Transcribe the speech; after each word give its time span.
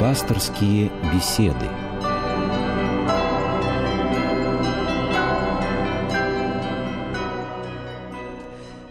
Пасторские 0.00 0.92
беседы. 1.12 1.66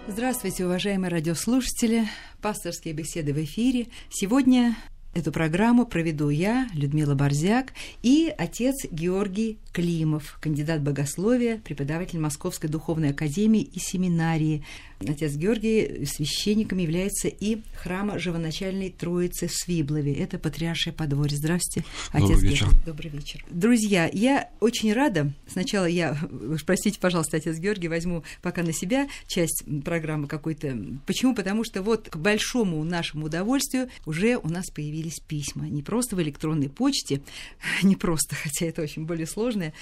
Здравствуйте, 0.09 0.65
уважаемые 0.65 1.09
радиослушатели. 1.09 2.09
Пасторские 2.41 2.93
беседы 2.93 3.31
в 3.31 3.41
эфире. 3.41 3.87
Сегодня 4.09 4.75
Эту 5.17 5.31
программу 5.31 5.87
проведу 5.87 6.29
я, 6.29 6.67
Людмила 6.75 7.15
Борзяк, 7.15 7.73
и 8.03 8.31
отец 8.37 8.75
Георгий 8.91 9.57
Климов, 9.71 10.37
кандидат 10.39 10.83
богословия, 10.83 11.57
преподаватель 11.57 12.19
Московской 12.19 12.69
духовной 12.69 13.11
академии 13.11 13.61
и 13.61 13.79
семинарии. 13.79 14.63
Отец 14.99 15.33
Георгий 15.35 16.05
священником 16.05 16.79
является 16.79 17.27
и 17.27 17.59
храма 17.75 18.17
Живоначальной 18.17 18.89
Троицы 18.89 19.47
в 19.47 19.53
Свиблове. 19.53 20.13
Это 20.13 20.39
Патриаршее 20.39 20.93
подворье. 20.93 21.37
Здравствуйте, 21.37 21.87
отец 22.11 22.29
Добрый 22.29 22.49
вечер. 22.49 22.65
Георгий. 22.65 22.85
Добрый 22.85 23.11
вечер. 23.11 23.45
Друзья, 23.51 24.09
я 24.11 24.49
очень 24.59 24.93
рада. 24.93 25.31
Сначала 25.47 25.85
я, 25.85 26.17
простите, 26.65 26.99
пожалуйста, 26.99 27.37
отец 27.37 27.57
Георгий, 27.57 27.87
возьму 27.89 28.23
пока 28.41 28.63
на 28.63 28.73
себя 28.73 29.07
часть 29.27 29.63
программы 29.83 30.27
какой-то. 30.27 30.75
Почему? 31.05 31.35
Потому 31.35 31.63
что 31.63 31.83
вот 31.83 32.09
к 32.09 32.17
большому 32.17 32.83
нашему 32.83 33.25
удовольствию 33.25 33.89
уже 34.05 34.37
у 34.37 34.49
нас 34.49 34.69
появились 34.71 35.19
письма. 35.19 35.67
Не 35.67 35.83
просто 35.83 36.15
в 36.15 36.21
электронной 36.21 36.69
почте, 36.69 37.21
не 37.83 37.95
просто, 37.95 38.35
хотя 38.35 38.65
это 38.65 38.81
очень 38.81 39.05
более 39.05 39.27
сложное, 39.27 39.73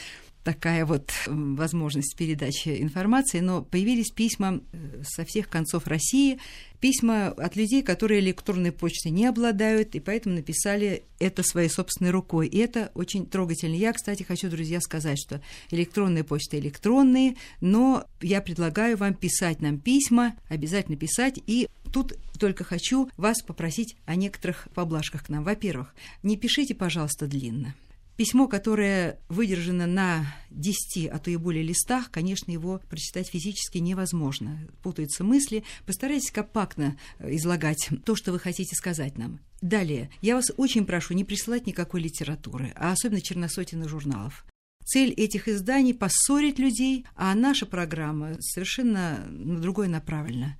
такая 0.45 0.85
вот 0.85 1.11
возможность 1.25 2.15
передачи 2.15 2.81
информации, 2.81 3.39
но 3.39 3.63
появились 3.63 4.11
письма 4.11 4.61
э, 4.71 5.01
со 5.03 5.25
всех 5.25 5.49
концов 5.49 5.87
России, 5.87 6.39
письма 6.79 7.29
от 7.29 7.55
людей, 7.55 7.81
которые 7.81 8.19
электронной 8.19 8.71
почтой 8.71 9.11
не 9.11 9.25
обладают, 9.25 9.95
и 9.95 9.99
поэтому 9.99 10.35
написали 10.35 11.03
это 11.19 11.41
своей 11.41 11.67
собственной 11.67 12.11
рукой. 12.11 12.47
И 12.47 12.59
это 12.59 12.91
очень 12.93 13.25
трогательно. 13.25 13.73
Я, 13.73 13.91
кстати, 13.91 14.21
хочу, 14.21 14.47
друзья, 14.49 14.79
сказать, 14.81 15.17
что 15.19 15.41
электронные 15.71 16.23
почты 16.23 16.59
электронные, 16.59 17.35
но 17.59 18.05
я 18.21 18.39
предлагаю 18.39 18.97
вам 18.97 19.15
писать 19.15 19.61
нам 19.61 19.79
письма, 19.79 20.35
обязательно 20.47 20.95
писать, 20.95 21.39
и 21.47 21.67
тут 21.91 22.13
только 22.37 22.63
хочу 22.63 23.09
вас 23.17 23.41
попросить 23.41 23.95
о 24.05 24.15
некоторых 24.15 24.67
поблажках 24.75 25.25
к 25.25 25.29
нам. 25.29 25.43
Во-первых, 25.43 25.95
не 26.21 26.37
пишите, 26.37 26.75
пожалуйста, 26.75 27.25
длинно. 27.25 27.73
Письмо, 28.17 28.47
которое 28.47 29.19
выдержано 29.27 29.87
на 29.87 30.25
10, 30.49 31.09
а 31.11 31.19
то 31.19 31.29
и 31.29 31.35
более 31.35 31.63
листах, 31.63 32.09
конечно, 32.11 32.49
его 32.49 32.79
прочитать 32.89 33.27
физически 33.27 33.79
невозможно. 33.79 34.67
Путаются 34.81 35.25
мысли. 35.25 35.65
Постарайтесь 35.85 36.31
компактно 36.31 36.97
э, 37.19 37.35
излагать 37.35 37.89
то, 38.05 38.15
что 38.15 38.31
вы 38.31 38.39
хотите 38.39 38.73
сказать 38.73 39.17
нам. 39.17 39.41
Далее, 39.61 40.09
я 40.21 40.35
вас 40.35 40.51
очень 40.55 40.85
прошу 40.85 41.13
не 41.13 41.25
присылать 41.25 41.67
никакой 41.67 42.01
литературы, 42.01 42.71
а 42.75 42.93
особенно 42.93 43.19
черносотенных 43.19 43.89
журналов. 43.89 44.45
Цель 44.85 45.11
этих 45.11 45.49
изданий– 45.49 45.93
поссорить 45.95 46.59
людей, 46.59 47.05
а 47.15 47.35
наша 47.35 47.65
программа 47.65 48.37
совершенно 48.39 49.25
на 49.27 49.59
другое 49.59 49.89
направлена. 49.89 50.57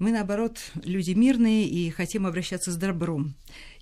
Мы, 0.00 0.10
наоборот, 0.10 0.58
люди 0.82 1.12
мирные 1.12 1.68
и 1.68 1.90
хотим 1.90 2.26
обращаться 2.26 2.72
с 2.72 2.76
добром. 2.76 3.34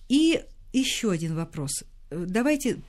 И 0.09 0.43
еще 0.75 1.11
один 1.13 1.35
вопрос. 1.35 1.85
Э, 2.11 2.25
давайте 2.29 2.83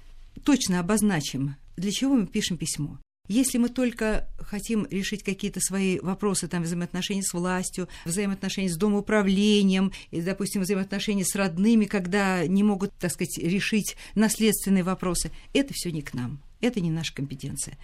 точно 0.48 0.80
обозначим, 0.80 1.58
для 1.76 1.92
чего 1.92 2.16
мы 2.16 2.26
пишем 2.26 2.56
письмо. 2.56 3.00
Если 3.28 3.58
мы 3.58 3.68
только 3.68 4.30
хотим 4.40 4.88
решить 4.90 5.22
какие-то 5.22 5.60
свои 5.60 6.00
вопросы, 6.00 6.48
там, 6.48 6.64
взаимоотношения 6.64 7.22
с 7.22 7.34
властью, 7.34 7.90
взаимоотношения 8.06 8.70
с 8.70 8.78
домоуправлением, 8.78 9.92
и, 10.10 10.22
допустим, 10.22 10.62
взаимоотношения 10.62 11.26
с 11.26 11.36
родными, 11.36 11.84
когда 11.84 12.48
не 12.48 12.64
могут, 12.64 12.94
так 12.94 13.12
сказать, 13.12 13.38
решить 13.40 13.98
наследственные 14.16 14.86
вопросы, 14.86 15.32
это 15.52 15.74
все 15.74 15.92
не 15.92 16.02
к 16.02 16.14
нам, 16.14 16.40
это 16.62 16.80
не 16.80 16.92
наша 16.92 17.14
компетенция. 17.14 17.78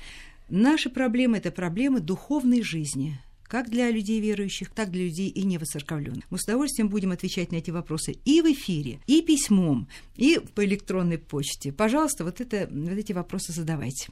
Наши 0.48 0.90
проблемы– 0.90 1.36
это 1.40 1.52
проблемы 1.52 2.00
духовной 2.00 2.62
жизни– 2.62 3.20
как 3.54 3.70
для 3.70 3.92
людей 3.92 4.20
верующих, 4.20 4.72
так 4.72 4.90
для 4.90 5.04
людей 5.04 5.30
и 5.30 5.44
невоцерковленных. 5.44 6.26
Мы 6.32 6.40
с 6.40 6.44
удовольствием 6.44 6.90
будем 6.90 7.12
отвечать 7.12 7.52
на 7.52 7.58
эти 7.58 7.70
вопросы 7.70 8.14
и 8.26 8.42
в 8.42 8.52
эфире, 8.52 9.00
и 9.06 9.22
письмом, 9.22 9.88
и 10.16 10.42
по 10.56 10.66
электронной 10.66 11.20
почте. 11.20 11.72
Пожалуйста, 11.72 12.24
вот, 12.24 12.42
это, 12.42 12.68
вот 12.72 12.98
эти 12.98 13.12
вопросы 13.12 13.54
задавайте. 13.54 14.10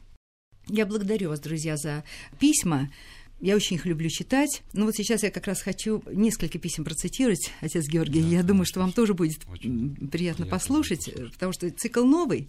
Я 0.68 0.86
благодарю 0.86 1.30
вас, 1.30 1.40
друзья, 1.40 1.76
за 1.76 2.04
письма. 2.40 2.92
Я 3.40 3.56
очень 3.56 3.78
их 3.78 3.88
люблю 3.88 4.10
читать. 4.10 4.62
Но 4.74 4.86
вот 4.86 4.94
сейчас 4.94 5.24
я 5.24 5.32
как 5.32 5.48
раз 5.48 5.64
хочу 5.64 6.04
несколько 6.14 6.60
писем 6.60 6.84
процитировать, 6.84 7.50
отец 7.62 7.88
Георгий. 7.88 8.22
Да, 8.22 8.28
я 8.28 8.44
думаю, 8.44 8.66
что 8.66 8.80
вам 8.80 8.92
тоже 8.92 9.16
будет 9.16 9.40
приятно, 9.40 10.08
приятно 10.08 10.46
послушать, 10.46 11.12
потому 11.34 11.52
что 11.52 11.68
цикл 11.72 12.06
новый, 12.06 12.48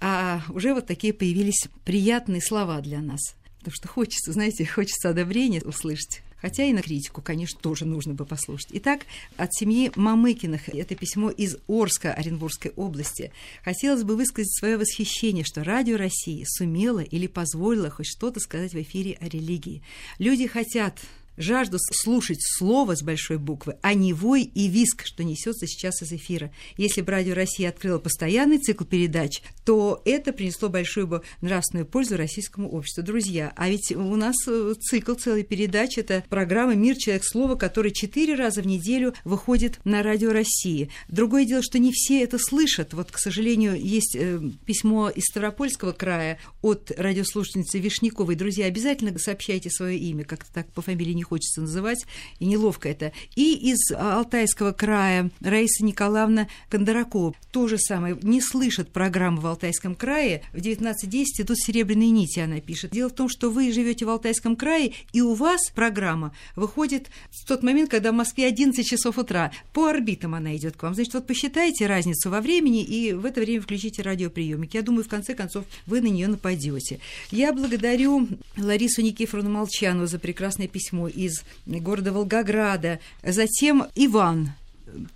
а 0.00 0.42
уже 0.48 0.74
вот 0.74 0.88
такие 0.88 1.12
появились 1.12 1.68
приятные 1.84 2.42
слова 2.42 2.80
для 2.80 3.00
нас. 3.00 3.36
Потому 3.60 3.76
что 3.76 3.86
хочется, 3.86 4.32
знаете, 4.32 4.66
хочется 4.66 5.10
одобрения 5.10 5.62
услышать. 5.62 6.20
Хотя 6.42 6.64
и 6.64 6.72
на 6.72 6.82
критику, 6.82 7.22
конечно, 7.22 7.58
тоже 7.60 7.86
нужно 7.86 8.12
бы 8.14 8.26
послушать. 8.26 8.68
Итак, 8.72 9.06
от 9.36 9.54
семьи 9.54 9.92
Мамыкиных, 9.94 10.68
это 10.68 10.94
письмо 10.96 11.30
из 11.30 11.56
Орска, 11.68 12.12
Оренбургской 12.12 12.72
области. 12.76 13.32
Хотелось 13.64 14.02
бы 14.02 14.16
высказать 14.16 14.52
свое 14.52 14.76
восхищение, 14.76 15.44
что 15.44 15.62
Радио 15.64 15.96
России 15.96 16.44
сумело 16.46 17.00
или 17.00 17.28
позволило 17.28 17.88
хоть 17.88 18.06
что-то 18.06 18.40
сказать 18.40 18.74
в 18.74 18.82
эфире 18.82 19.16
о 19.20 19.28
религии. 19.28 19.82
Люди 20.18 20.46
хотят 20.48 20.98
жажду 21.36 21.78
слушать 21.78 22.38
слово 22.40 22.96
с 22.96 23.02
большой 23.02 23.38
буквы, 23.38 23.76
а 23.82 23.94
не 23.94 24.12
вой 24.12 24.42
и 24.42 24.68
виск, 24.68 25.02
что 25.04 25.24
несется 25.24 25.66
сейчас 25.66 26.02
из 26.02 26.12
эфира. 26.12 26.52
Если 26.76 27.00
бы 27.00 27.12
Радио 27.12 27.34
России 27.34 27.64
открыло 27.64 27.98
постоянный 27.98 28.58
цикл 28.58 28.84
передач, 28.84 29.42
то 29.64 30.02
это 30.04 30.32
принесло 30.32 30.68
большую 30.68 31.06
бы 31.06 31.22
нравственную 31.40 31.86
пользу 31.86 32.16
российскому 32.16 32.68
обществу. 32.70 33.02
Друзья, 33.02 33.52
а 33.56 33.68
ведь 33.68 33.92
у 33.92 34.16
нас 34.16 34.36
э, 34.46 34.74
цикл 34.80 35.14
целой 35.14 35.42
передач– 35.42 35.92
это 35.98 36.24
программа 36.28 36.74
«Мир. 36.74 36.96
Человек. 36.96 37.24
Слово», 37.24 37.56
которая 37.56 37.92
четыре 37.92 38.34
раза 38.34 38.62
в 38.62 38.66
неделю 38.66 39.14
выходит 39.24 39.80
на 39.84 40.02
Радио 40.02 40.32
России. 40.32 40.90
Другое 41.08 41.44
дело, 41.44 41.62
что 41.62 41.78
не 41.78 41.92
все 41.92 42.22
это 42.22 42.38
слышат. 42.38 42.94
Вот, 42.94 43.10
к 43.10 43.18
сожалению, 43.18 43.80
есть 43.80 44.16
э, 44.16 44.40
письмо 44.66 45.08
из 45.10 45.24
Ставропольского 45.24 45.92
края 45.92 46.38
от 46.60 46.92
радиослушательницы 46.96 47.78
Вишняковой. 47.78 48.34
Друзья, 48.34 48.66
обязательно 48.66 49.16
сообщайте 49.18 49.70
свое 49.70 49.98
имя, 49.98 50.24
как-то 50.24 50.52
так 50.52 50.72
по 50.72 50.82
фамилии 50.82 51.12
не 51.12 51.21
не 51.22 51.24
хочется 51.24 51.60
называть, 51.60 52.04
и 52.40 52.46
неловко 52.46 52.88
это. 52.88 53.12
И 53.36 53.54
из 53.54 53.92
Алтайского 53.92 54.72
края 54.72 55.30
Раиса 55.40 55.84
Николаевна 55.84 56.48
Кондаракова. 56.68 57.34
То 57.52 57.68
же 57.68 57.78
самое. 57.78 58.18
Не 58.22 58.40
слышат 58.40 58.90
программы 58.90 59.40
в 59.40 59.46
Алтайском 59.46 59.94
крае. 59.94 60.42
В 60.52 60.56
19.10 60.56 61.24
идут 61.38 61.58
серебряные 61.58 62.10
нити, 62.10 62.40
она 62.40 62.60
пишет. 62.60 62.90
Дело 62.90 63.08
в 63.08 63.14
том, 63.14 63.28
что 63.28 63.50
вы 63.50 63.72
живете 63.72 64.04
в 64.04 64.10
Алтайском 64.10 64.56
крае, 64.56 64.94
и 65.12 65.20
у 65.20 65.34
вас 65.34 65.70
программа 65.70 66.34
выходит 66.56 67.08
в 67.30 67.46
тот 67.46 67.62
момент, 67.62 67.88
когда 67.88 68.10
в 68.10 68.16
Москве 68.16 68.46
11 68.46 68.84
часов 68.84 69.18
утра. 69.18 69.52
По 69.72 69.88
орбитам 69.88 70.34
она 70.34 70.56
идет 70.56 70.76
к 70.76 70.82
вам. 70.82 70.94
Значит, 70.94 71.14
вот 71.14 71.26
посчитайте 71.26 71.86
разницу 71.86 72.30
во 72.30 72.40
времени 72.40 72.82
и 72.82 73.12
в 73.12 73.24
это 73.24 73.40
время 73.40 73.60
включите 73.62 74.02
радиоприемник. 74.02 74.74
Я 74.74 74.82
думаю, 74.82 75.04
в 75.04 75.08
конце 75.08 75.34
концов, 75.34 75.64
вы 75.86 76.00
на 76.00 76.08
нее 76.08 76.26
нападете. 76.26 76.98
Я 77.30 77.52
благодарю 77.52 78.28
Ларису 78.56 79.02
Никифоровну 79.02 79.50
Молчану 79.50 80.06
за 80.06 80.18
прекрасное 80.18 80.66
письмо 80.66 81.08
из 81.12 81.44
города 81.66 82.12
Волгограда. 82.12 82.98
Затем 83.22 83.86
Иван 83.94 84.50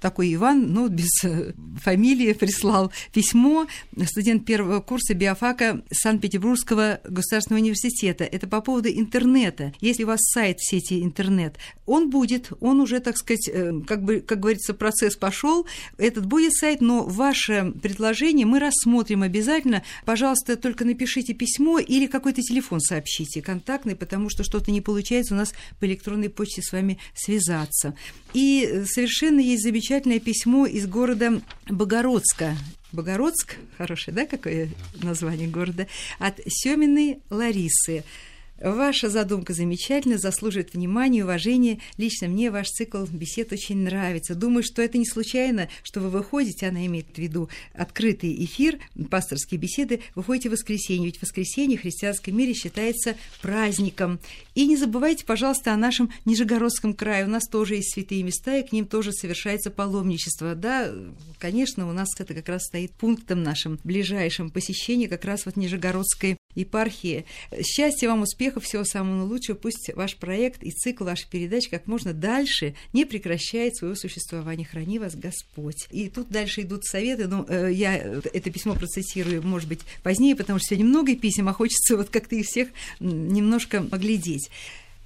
такой 0.00 0.34
Иван, 0.34 0.72
ну, 0.72 0.88
без 0.88 1.24
э, 1.24 1.52
фамилии, 1.82 2.32
прислал 2.32 2.92
письмо, 3.12 3.66
студент 4.06 4.44
первого 4.44 4.80
курса 4.80 5.14
биофака 5.14 5.82
Санкт-Петербургского 5.90 7.00
государственного 7.04 7.62
университета. 7.62 8.24
Это 8.24 8.46
по 8.46 8.60
поводу 8.60 8.88
интернета. 8.88 9.72
Если 9.80 10.04
у 10.04 10.08
вас 10.08 10.20
сайт 10.22 10.60
сети 10.60 11.02
интернет, 11.02 11.56
он 11.86 12.10
будет, 12.10 12.50
он 12.60 12.80
уже, 12.80 13.00
так 13.00 13.16
сказать, 13.16 13.48
э, 13.52 13.72
как 13.86 14.02
бы, 14.02 14.20
как 14.20 14.40
говорится, 14.40 14.74
процесс 14.74 15.16
пошел, 15.16 15.66
этот 15.98 16.26
будет 16.26 16.52
сайт, 16.52 16.80
но 16.80 17.04
ваше 17.04 17.72
предложение 17.82 18.46
мы 18.46 18.58
рассмотрим 18.58 19.22
обязательно. 19.22 19.82
Пожалуйста, 20.04 20.56
только 20.56 20.84
напишите 20.84 21.34
письмо 21.34 21.78
или 21.78 22.06
какой-то 22.06 22.42
телефон 22.42 22.80
сообщите, 22.80 23.42
контактный, 23.42 23.96
потому 23.96 24.30
что 24.30 24.44
что-то 24.44 24.70
не 24.70 24.80
получается 24.80 25.34
у 25.34 25.36
нас 25.36 25.52
по 25.80 25.86
электронной 25.86 26.30
почте 26.30 26.62
с 26.62 26.72
вами 26.72 26.98
связаться. 27.14 27.94
И 28.34 28.84
совершенно 28.86 29.40
есть 29.40 29.62
замечательное 29.66 30.20
письмо 30.20 30.64
из 30.66 30.86
города 30.86 31.42
Богородска. 31.68 32.56
Богородск, 32.92 33.56
хорошее, 33.76 34.14
да, 34.14 34.24
какое 34.24 34.68
название 35.02 35.48
города, 35.48 35.88
от 36.20 36.38
Семиной 36.46 37.18
Ларисы. 37.30 38.04
Ваша 38.60 39.10
задумка 39.10 39.52
замечательна, 39.52 40.16
заслуживает 40.16 40.72
внимания 40.72 41.20
и 41.20 41.22
уважения. 41.22 41.80
Лично 41.98 42.28
мне 42.28 42.50
ваш 42.50 42.68
цикл 42.70 43.04
бесед 43.04 43.52
очень 43.52 43.78
нравится. 43.78 44.34
Думаю, 44.34 44.62
что 44.62 44.80
это 44.80 44.96
не 44.96 45.06
случайно, 45.06 45.68
что 45.82 46.00
вы 46.00 46.08
выходите, 46.08 46.66
она 46.66 46.86
имеет 46.86 47.06
в 47.14 47.18
виду 47.18 47.50
открытый 47.74 48.44
эфир, 48.44 48.78
пасторские 49.10 49.60
беседы, 49.60 50.00
выходите 50.14 50.48
в 50.48 50.52
воскресенье. 50.52 51.06
Ведь 51.06 51.20
воскресенье 51.20 51.76
в 51.76 51.82
христианском 51.82 52.36
мире 52.36 52.54
считается 52.54 53.16
праздником. 53.42 54.20
И 54.54 54.66
не 54.66 54.76
забывайте, 54.76 55.24
пожалуйста, 55.26 55.74
о 55.74 55.76
нашем 55.76 56.10
Нижегородском 56.24 56.94
крае. 56.94 57.26
У 57.26 57.28
нас 57.28 57.46
тоже 57.46 57.74
есть 57.76 57.92
святые 57.92 58.22
места, 58.22 58.56
и 58.56 58.66
к 58.66 58.72
ним 58.72 58.86
тоже 58.86 59.12
совершается 59.12 59.70
паломничество. 59.70 60.54
Да, 60.54 60.92
конечно, 61.38 61.88
у 61.88 61.92
нас 61.92 62.08
это 62.18 62.32
как 62.32 62.48
раз 62.48 62.64
стоит 62.64 62.92
пунктом 62.92 63.42
нашим 63.42 63.78
ближайшим 63.84 64.50
посещения 64.50 65.08
как 65.08 65.26
раз 65.26 65.44
вот 65.44 65.56
Нижегородской 65.56 66.35
епархии. 66.56 67.24
Счастья 67.62 68.08
вам, 68.08 68.22
успехов, 68.22 68.64
всего 68.64 68.84
самого 68.84 69.24
лучшего. 69.24 69.56
Пусть 69.56 69.90
ваш 69.94 70.16
проект 70.16 70.62
и 70.62 70.70
цикл 70.70 71.04
вашей 71.04 71.28
передач 71.28 71.68
как 71.68 71.86
можно 71.86 72.12
дальше 72.12 72.74
не 72.92 73.04
прекращает 73.04 73.76
своего 73.76 73.94
существования. 73.94 74.64
Храни 74.64 74.98
вас 74.98 75.14
Господь. 75.14 75.86
И 75.90 76.08
тут 76.08 76.28
дальше 76.28 76.62
идут 76.62 76.84
советы. 76.84 77.28
Но 77.28 77.46
э, 77.48 77.70
я 77.72 77.96
это 77.96 78.50
письмо 78.50 78.74
процитирую, 78.74 79.42
может 79.42 79.68
быть, 79.68 79.80
позднее, 80.02 80.34
потому 80.34 80.58
что 80.58 80.68
сегодня 80.68 80.86
много 80.86 81.14
писем, 81.14 81.48
а 81.48 81.52
хочется 81.52 81.96
вот 81.96 82.10
как-то 82.10 82.34
их 82.36 82.46
всех 82.46 82.68
немножко 83.00 83.82
поглядеть. 83.82 84.50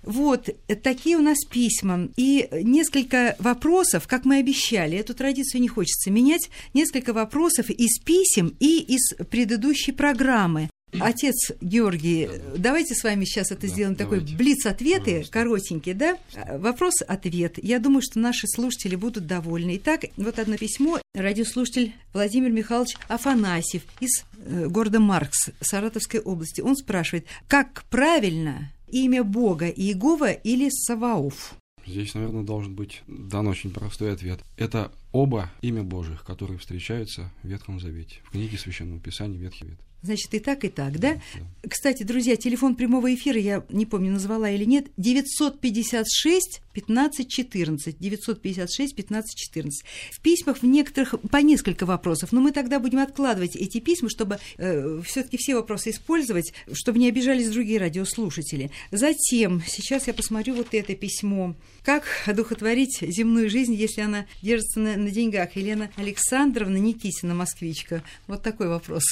Вот 0.02 0.48
такие 0.82 1.16
у 1.16 1.22
нас 1.22 1.38
письма. 1.48 2.08
И 2.16 2.48
несколько 2.52 3.36
вопросов, 3.38 4.06
как 4.06 4.24
мы 4.24 4.38
обещали, 4.38 4.96
эту 4.96 5.14
традицию 5.14 5.60
не 5.60 5.68
хочется 5.68 6.10
менять, 6.10 6.48
несколько 6.72 7.12
вопросов 7.12 7.68
из 7.68 7.98
писем 7.98 8.54
и 8.60 8.78
из 8.78 9.14
предыдущей 9.26 9.92
программы. 9.92 10.70
Отец 10.98 11.52
Георгий, 11.60 12.28
давайте 12.56 12.94
с 12.94 13.04
вами 13.04 13.24
сейчас 13.24 13.50
это 13.50 13.62
да, 13.62 13.68
сделаем 13.68 13.96
давайте. 13.96 14.26
такой 14.26 14.36
блиц-ответы, 14.36 15.24
коротенький, 15.30 15.94
да? 15.94 16.18
Вопрос-ответ. 16.58 17.58
Я 17.62 17.78
думаю, 17.78 18.02
что 18.02 18.18
наши 18.18 18.46
слушатели 18.48 18.96
будут 18.96 19.26
довольны. 19.26 19.76
Итак, 19.76 20.06
вот 20.16 20.38
одно 20.38 20.56
письмо. 20.56 21.00
Радиослушатель 21.14 21.94
Владимир 22.12 22.50
Михайлович 22.50 22.96
Афанасьев 23.08 23.82
из 24.00 24.24
э, 24.38 24.66
города 24.68 25.00
Маркс, 25.00 25.50
Саратовской 25.60 26.20
области. 26.20 26.60
Он 26.60 26.76
спрашивает, 26.76 27.26
как 27.46 27.84
правильно 27.90 28.70
имя 28.88 29.22
Бога 29.22 29.68
Иегова 29.68 30.32
или 30.32 30.68
Саваоф? 30.70 31.54
Здесь, 31.86 32.14
наверное, 32.14 32.42
должен 32.42 32.74
быть 32.74 33.02
дан 33.06 33.48
очень 33.48 33.70
простой 33.70 34.12
ответ. 34.12 34.40
Это 34.56 34.92
оба 35.12 35.50
имя 35.62 35.82
Божьих, 35.82 36.24
которые 36.24 36.58
встречаются 36.58 37.32
в 37.42 37.48
Ветхом 37.48 37.80
Завете, 37.80 38.16
в 38.24 38.30
книге 38.30 38.58
Священного 38.58 39.00
Писания 39.00 39.38
Ветхий 39.38 39.66
Вет. 39.66 39.78
Значит, 40.02 40.32
и 40.34 40.38
так, 40.38 40.64
и 40.64 40.68
так, 40.68 40.98
да? 40.98 41.20
Кстати, 41.68 42.04
друзья, 42.04 42.36
телефон 42.36 42.74
прямого 42.74 43.14
эфира, 43.14 43.38
я 43.38 43.64
не 43.68 43.84
помню, 43.84 44.12
назвала 44.12 44.50
или 44.50 44.64
нет, 44.64 44.86
956 44.96 46.62
15 46.72 47.28
14. 47.28 47.98
956 47.98 48.96
15 48.96 49.38
14. 49.38 49.84
В 50.10 50.20
письмах 50.20 50.58
в 50.58 50.62
некоторых 50.64 51.14
по 51.30 51.36
несколько 51.38 51.84
вопросов, 51.84 52.32
но 52.32 52.40
мы 52.40 52.52
тогда 52.52 52.78
будем 52.78 53.00
откладывать 53.00 53.56
эти 53.56 53.78
письма, 53.80 54.08
чтобы 54.08 54.38
э, 54.56 55.02
все-таки 55.04 55.36
все 55.36 55.54
вопросы 55.54 55.90
использовать, 55.90 56.54
чтобы 56.72 56.98
не 56.98 57.08
обижались 57.08 57.50
другие 57.50 57.78
радиослушатели. 57.78 58.70
Затем, 58.90 59.62
сейчас 59.66 60.06
я 60.06 60.14
посмотрю 60.14 60.54
вот 60.54 60.68
это 60.72 60.94
письмо. 60.94 61.54
Как 61.84 62.04
одухотворить 62.26 63.00
земную 63.00 63.50
жизнь, 63.50 63.74
если 63.74 64.00
она 64.00 64.26
держится 64.40 64.80
на, 64.80 64.96
на 64.96 65.10
деньгах? 65.10 65.56
Елена 65.56 65.90
Александровна 65.96 66.76
Никитина, 66.78 67.34
москвичка. 67.34 68.02
Вот 68.26 68.42
такой 68.42 68.68
вопрос. 68.68 69.02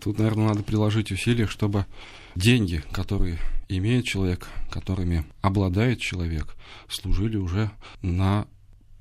Тут, 0.00 0.18
наверное, 0.18 0.48
надо 0.48 0.62
приложить 0.62 1.10
усилия, 1.10 1.46
чтобы 1.46 1.86
деньги, 2.34 2.82
которые 2.92 3.38
имеет 3.68 4.04
человек, 4.04 4.48
которыми 4.70 5.24
обладает 5.40 6.00
человек, 6.00 6.56
служили 6.88 7.36
уже 7.36 7.70
на 8.02 8.46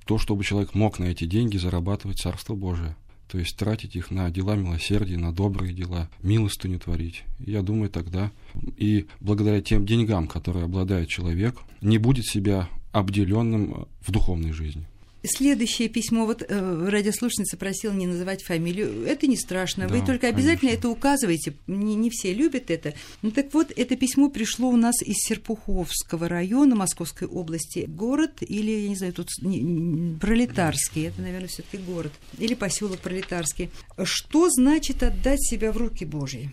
то, 0.05 0.17
чтобы 0.17 0.43
человек 0.43 0.73
мог 0.73 0.99
на 0.99 1.05
эти 1.05 1.25
деньги 1.25 1.57
зарабатывать 1.57 2.19
Царство 2.19 2.55
Божие. 2.55 2.95
То 3.29 3.39
есть 3.39 3.57
тратить 3.57 3.95
их 3.95 4.11
на 4.11 4.29
дела 4.29 4.55
милосердия, 4.55 5.17
на 5.17 5.33
добрые 5.33 5.73
дела, 5.73 6.09
милостыню 6.21 6.79
творить. 6.79 7.23
Я 7.39 7.63
думаю, 7.63 7.89
тогда 7.89 8.31
и 8.77 9.07
благодаря 9.19 9.61
тем 9.61 9.85
деньгам, 9.85 10.27
которые 10.27 10.65
обладает 10.65 11.09
человек, 11.09 11.55
не 11.81 11.97
будет 11.97 12.25
себя 12.25 12.69
обделенным 12.91 13.87
в 14.01 14.11
духовной 14.11 14.51
жизни. 14.51 14.85
Следующее 15.25 15.87
письмо, 15.87 16.25
вот 16.25 16.43
э, 16.45 16.89
радиослушница 16.89 17.55
просила 17.55 17.93
не 17.93 18.07
называть 18.07 18.43
фамилию, 18.43 19.05
это 19.05 19.25
не 19.25 19.37
страшно, 19.37 19.87
да, 19.87 19.93
вы 19.93 20.05
только 20.05 20.27
обязательно 20.27 20.71
конечно. 20.71 20.79
это 20.79 20.89
указываете, 20.89 21.53
не, 21.65 21.95
не 21.95 22.09
все 22.09 22.33
любят 22.33 22.69
это. 22.69 22.93
Ну 23.21 23.31
так 23.31 23.53
вот, 23.53 23.71
это 23.73 23.95
письмо 23.95 24.29
пришло 24.29 24.67
у 24.69 24.75
нас 24.75 25.01
из 25.01 25.15
Серпуховского 25.25 26.27
района 26.27 26.75
Московской 26.75 27.27
области, 27.27 27.85
город 27.87 28.39
или, 28.41 28.71
я 28.71 28.89
не 28.89 28.97
знаю, 28.97 29.13
тут 29.13 29.29
не, 29.41 30.17
пролетарский, 30.19 31.07
это, 31.07 31.21
наверное, 31.21 31.47
все 31.47 31.63
таки 31.63 31.77
город, 31.77 32.11
или 32.37 32.53
поселок 32.53 32.99
пролетарский. 32.99 33.69
Что 34.03 34.49
значит 34.49 35.03
отдать 35.03 35.41
себя 35.41 35.71
в 35.71 35.77
руки 35.77 36.03
Божьи? 36.03 36.51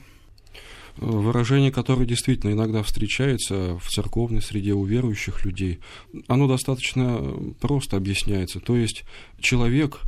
Выражение, 1.00 1.72
которое 1.72 2.06
действительно 2.06 2.52
иногда 2.52 2.82
встречается 2.82 3.78
в 3.78 3.88
церковной 3.88 4.42
среде 4.42 4.72
у 4.72 4.84
верующих 4.84 5.44
людей, 5.44 5.80
оно 6.28 6.46
достаточно 6.46 7.20
просто 7.60 7.96
объясняется. 7.96 8.60
То 8.60 8.76
есть 8.76 9.04
человек, 9.40 10.00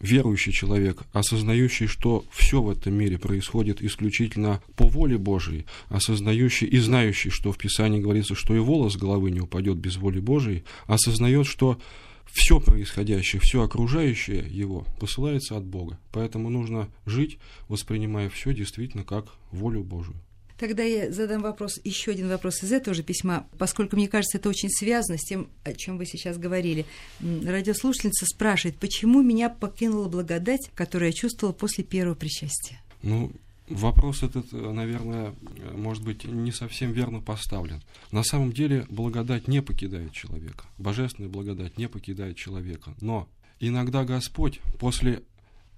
верующий 0.00 0.52
человек, 0.52 1.02
осознающий, 1.12 1.86
что 1.86 2.24
все 2.30 2.60
в 2.60 2.70
этом 2.70 2.94
мире 2.94 3.18
происходит 3.18 3.82
исключительно 3.82 4.62
по 4.76 4.86
воле 4.86 5.18
Божией, 5.18 5.64
осознающий 5.88 6.66
и 6.66 6.78
знающий, 6.78 7.30
что 7.30 7.52
в 7.52 7.58
Писании 7.58 8.00
говорится, 8.00 8.34
что 8.34 8.54
и 8.54 8.58
волос 8.58 8.96
головы 8.96 9.30
не 9.30 9.40
упадет 9.40 9.78
без 9.78 9.96
воли 9.96 10.20
Божией, 10.20 10.64
осознает, 10.86 11.46
что 11.46 11.78
все 12.26 12.58
происходящее, 12.58 13.40
все 13.40 13.62
окружающее 13.62 14.44
его 14.48 14.84
посылается 14.98 15.56
от 15.56 15.64
Бога. 15.64 15.98
Поэтому 16.12 16.50
нужно 16.50 16.88
жить, 17.06 17.38
воспринимая 17.68 18.28
все 18.28 18.52
действительно 18.52 19.04
как 19.04 19.26
волю 19.52 19.84
Божию. 19.84 20.16
Тогда 20.58 20.82
я 20.84 21.10
задам 21.10 21.42
вопрос, 21.42 21.80
еще 21.82 22.12
один 22.12 22.28
вопрос 22.28 22.62
из 22.62 22.72
этого 22.72 22.94
же 22.94 23.02
письма, 23.02 23.46
поскольку 23.58 23.96
мне 23.96 24.08
кажется, 24.08 24.38
это 24.38 24.48
очень 24.48 24.70
связано 24.70 25.18
с 25.18 25.22
тем, 25.22 25.48
о 25.64 25.72
чем 25.72 25.98
вы 25.98 26.06
сейчас 26.06 26.38
говорили. 26.38 26.86
Радиослушательница 27.20 28.26
спрашивает, 28.26 28.78
почему 28.78 29.22
меня 29.22 29.48
покинула 29.48 30.08
благодать, 30.08 30.70
которую 30.74 31.08
я 31.08 31.12
чувствовала 31.12 31.52
после 31.52 31.82
первого 31.82 32.14
причастия? 32.14 32.80
Ну, 33.02 33.32
Вопрос 33.68 34.22
этот, 34.22 34.52
наверное, 34.52 35.34
может 35.74 36.04
быть 36.04 36.24
не 36.24 36.52
совсем 36.52 36.92
верно 36.92 37.20
поставлен. 37.20 37.82
На 38.12 38.22
самом 38.22 38.52
деле 38.52 38.84
благодать 38.90 39.48
не 39.48 39.62
покидает 39.62 40.12
человека. 40.12 40.66
Божественная 40.76 41.30
благодать 41.30 41.78
не 41.78 41.88
покидает 41.88 42.36
человека. 42.36 42.94
Но 43.00 43.26
иногда 43.60 44.04
Господь 44.04 44.60
после 44.78 45.22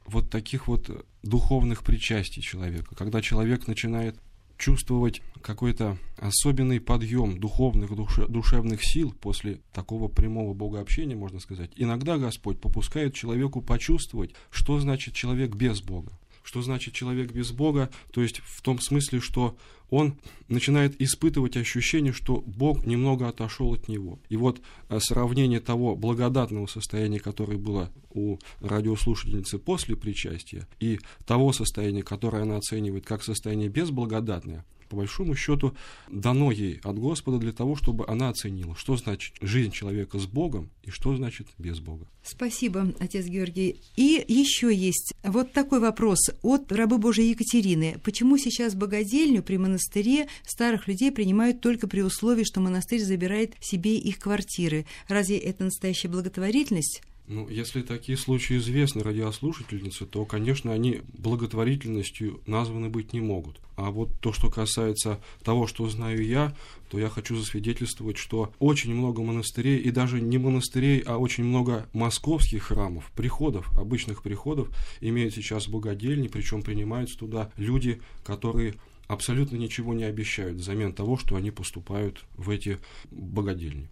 вот 0.05 0.31
таких 0.31 0.67
вот 0.67 1.07
духовных 1.23 1.85
причастий 1.85 2.43
человека, 2.43 2.97
когда 2.97 3.23
человек 3.23 3.69
начинает 3.69 4.17
чувствовать 4.59 5.23
какой-то 5.43 5.99
особенный 6.17 6.81
подъем 6.81 7.39
духовных, 7.39 7.95
душе, 7.95 8.27
душевных 8.27 8.85
сил 8.85 9.15
после 9.21 9.61
такого 9.73 10.09
прямого 10.09 10.55
богообщения, 10.55 11.15
можно 11.17 11.41
сказать. 11.41 11.71
Иногда 11.77 12.19
Господь 12.19 12.61
попускает 12.61 13.15
человеку 13.15 13.63
почувствовать, 13.63 14.33
что 14.51 14.81
значит 14.81 15.15
человек 15.15 15.55
без 15.55 15.81
Бога. 15.81 16.13
Что 16.47 16.63
значит 16.63 16.95
человек 16.95 17.33
без 17.33 17.51
Бога? 17.51 17.91
То 18.13 18.23
есть 18.23 18.41
в 18.45 18.63
том 18.63 18.79
смысле, 18.79 19.19
что 19.19 19.57
он 19.91 20.17
начинает 20.47 21.01
испытывать 21.03 21.57
ощущение, 21.57 22.13
что 22.13 22.37
Бог 22.47 22.87
немного 22.87 23.29
отошел 23.29 23.75
от 23.75 23.89
него. 23.89 24.21
И 24.29 24.37
вот 24.37 24.61
э, 24.89 25.01
сравнение 25.01 25.59
того 25.59 25.97
благодатного 25.97 26.69
состояния, 26.69 27.19
которое 27.19 27.59
было 27.59 27.91
у 28.11 28.39
радиослушательницы 28.61 29.59
после 29.59 29.97
причастия, 29.97 30.69
и 30.79 31.01
того 31.25 31.53
состояния, 31.53 32.05
которое 32.05 32.45
она 32.45 32.59
оценивает 32.59 33.05
как 33.05 33.25
состояние 33.25 33.69
безблагодатное, 33.69 34.65
по 34.89 34.97
большому 34.97 35.35
счету 35.35 35.75
дано 36.11 36.51
ей 36.51 36.81
от 36.83 36.99
Господа 36.99 37.39
для 37.39 37.53
того, 37.53 37.77
чтобы 37.77 38.05
она 38.07 38.29
оценила, 38.29 38.75
что 38.77 38.97
значит 38.97 39.35
жизнь 39.41 39.73
человека 39.73 40.19
с 40.19 40.27
Богом 40.27 40.71
и 40.83 40.91
что 40.91 41.17
значит 41.17 41.49
без 41.59 41.81
Бога. 41.81 42.07
Спасибо, 42.23 42.93
отец 42.99 43.27
Георгий. 43.27 43.81
И 43.97 44.25
еще 44.27 44.75
есть 44.75 45.15
вот 45.23 45.53
такой 45.53 45.81
вопрос 45.81 46.19
от 46.43 46.73
рабы 46.73 46.99
Божией 46.99 47.31
Екатерины. 47.31 48.01
Почему 48.03 48.37
сейчас 48.37 48.75
богадельню 48.75 49.43
при 49.43 49.59
монастыре 49.59 50.29
старых 50.45 50.89
людей 50.89 51.13
принимают 51.13 51.61
только 51.61 51.87
при 51.87 52.01
условии, 52.03 52.45
что 52.45 52.61
монастырь 52.61 53.01
забирает 53.01 53.55
себе 53.61 53.97
их 53.97 54.19
квартиры? 54.19 54.87
Разве 55.09 55.39
это 55.39 55.65
настоящая 55.65 56.09
благотворительность? 56.09 57.03
Ну, 57.29 57.49
если 57.49 57.83
такие 57.83 58.17
случаи 58.17 58.57
известны 58.57 59.03
радиослушательнице, 59.03 60.07
то, 60.07 60.25
конечно, 60.25 60.73
они 60.73 61.03
благотворительностью 61.19 62.41
названы 62.47 62.89
быть 62.89 63.13
не 63.13 63.21
могут. 63.21 63.61
А 63.75 63.91
вот 63.91 64.11
то, 64.21 64.33
что 64.33 64.49
касается 64.49 65.21
того, 65.43 65.67
что 65.67 65.89
знаю 65.89 66.25
я, 66.25 66.55
то 66.89 67.01
я 67.01 67.09
хочу 67.09 67.37
засвидетельствовать, 67.37 68.17
что 68.17 68.53
очень 68.61 68.95
много 68.95 69.23
монастырей, 69.23 69.79
и 69.79 69.91
даже 69.91 70.21
не 70.21 70.39
монастырей, 70.39 71.01
а 71.01 71.19
очень 71.19 71.43
много 71.45 71.89
московских 71.93 72.65
храмов, 72.65 73.11
приходов, 73.17 73.77
обычных 73.77 74.23
приходов, 74.23 74.71
имеют 75.01 75.35
сейчас 75.35 75.67
богадельни, 75.67 76.29
причем 76.29 76.63
принимаются 76.63 77.19
туда 77.19 77.51
люди, 77.57 78.01
которые 78.25 78.75
абсолютно 79.09 79.57
ничего 79.57 79.95
не 79.95 80.05
обещают 80.05 80.59
взамен 80.59 80.93
того, 80.93 81.17
что 81.17 81.35
они 81.35 81.51
поступают 81.51 82.25
в 82.37 82.51
эти 82.51 82.79
богадельни. 83.11 83.89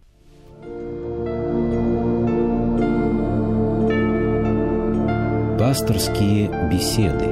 Пасторские 5.67 6.69
беседы. 6.71 7.25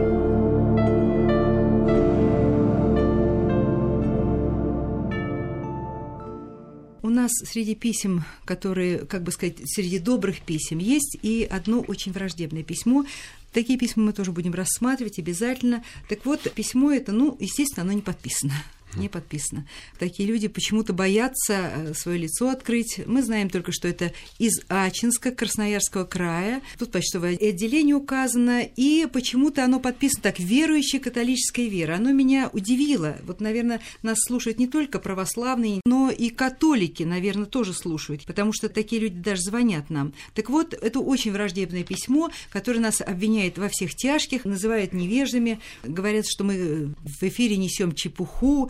У 7.03 7.09
нас 7.09 7.29
среди 7.45 7.75
писем, 7.75 8.23
которые, 8.43 9.05
как 9.05 9.21
бы 9.21 9.31
сказать, 9.31 9.57
среди 9.65 9.99
добрых 9.99 10.41
писем 10.41 10.79
есть 10.79 11.15
и 11.21 11.47
одно 11.47 11.81
очень 11.81 12.11
враждебное 12.11 12.63
письмо. 12.63 13.05
Такие 13.51 13.77
письма 13.77 14.05
мы 14.05 14.13
тоже 14.13 14.31
будем 14.31 14.55
рассматривать 14.55 15.19
обязательно. 15.19 15.83
Так 16.09 16.25
вот, 16.25 16.51
письмо 16.55 16.91
это, 16.91 17.11
ну, 17.11 17.37
естественно, 17.39 17.83
оно 17.83 17.93
не 17.93 18.01
подписано 18.01 18.53
не 18.95 19.09
подписано. 19.09 19.67
Такие 19.99 20.27
люди 20.27 20.47
почему-то 20.47 20.93
боятся 20.93 21.53
э, 21.53 21.93
свое 21.93 22.19
лицо 22.19 22.49
открыть. 22.49 23.01
Мы 23.05 23.21
знаем 23.21 23.49
только, 23.49 23.71
что 23.71 23.87
это 23.87 24.11
из 24.39 24.61
Ачинска, 24.67 25.31
Красноярского 25.31 26.05
края. 26.05 26.61
Тут 26.77 26.91
почтовое 26.91 27.35
отделение 27.35 27.95
указано, 27.95 28.61
и 28.61 29.07
почему-то 29.11 29.63
оно 29.63 29.79
подписано 29.79 30.23
так 30.23 30.39
«Верующая 30.39 30.99
католическая 30.99 31.67
вера». 31.67 31.95
Оно 31.95 32.11
меня 32.11 32.49
удивило. 32.53 33.17
Вот, 33.23 33.41
наверное, 33.41 33.81
нас 34.01 34.17
слушают 34.25 34.59
не 34.59 34.67
только 34.67 34.99
православные, 34.99 35.81
но 35.85 36.09
и 36.09 36.29
католики, 36.29 37.03
наверное, 37.03 37.45
тоже 37.45 37.73
слушают, 37.73 38.25
потому 38.25 38.53
что 38.53 38.69
такие 38.69 39.01
люди 39.01 39.19
даже 39.19 39.41
звонят 39.41 39.89
нам. 39.89 40.13
Так 40.33 40.49
вот, 40.49 40.73
это 40.73 40.99
очень 40.99 41.31
враждебное 41.31 41.83
письмо, 41.83 42.31
которое 42.51 42.79
нас 42.79 43.01
обвиняет 43.01 43.57
во 43.57 43.69
всех 43.69 43.95
тяжких, 43.95 44.45
называет 44.45 44.93
невеждами, 44.93 45.59
говорят, 45.83 46.25
что 46.27 46.43
мы 46.43 46.93
в 47.03 47.23
эфире 47.23 47.57
несем 47.57 47.93
чепуху, 47.93 48.69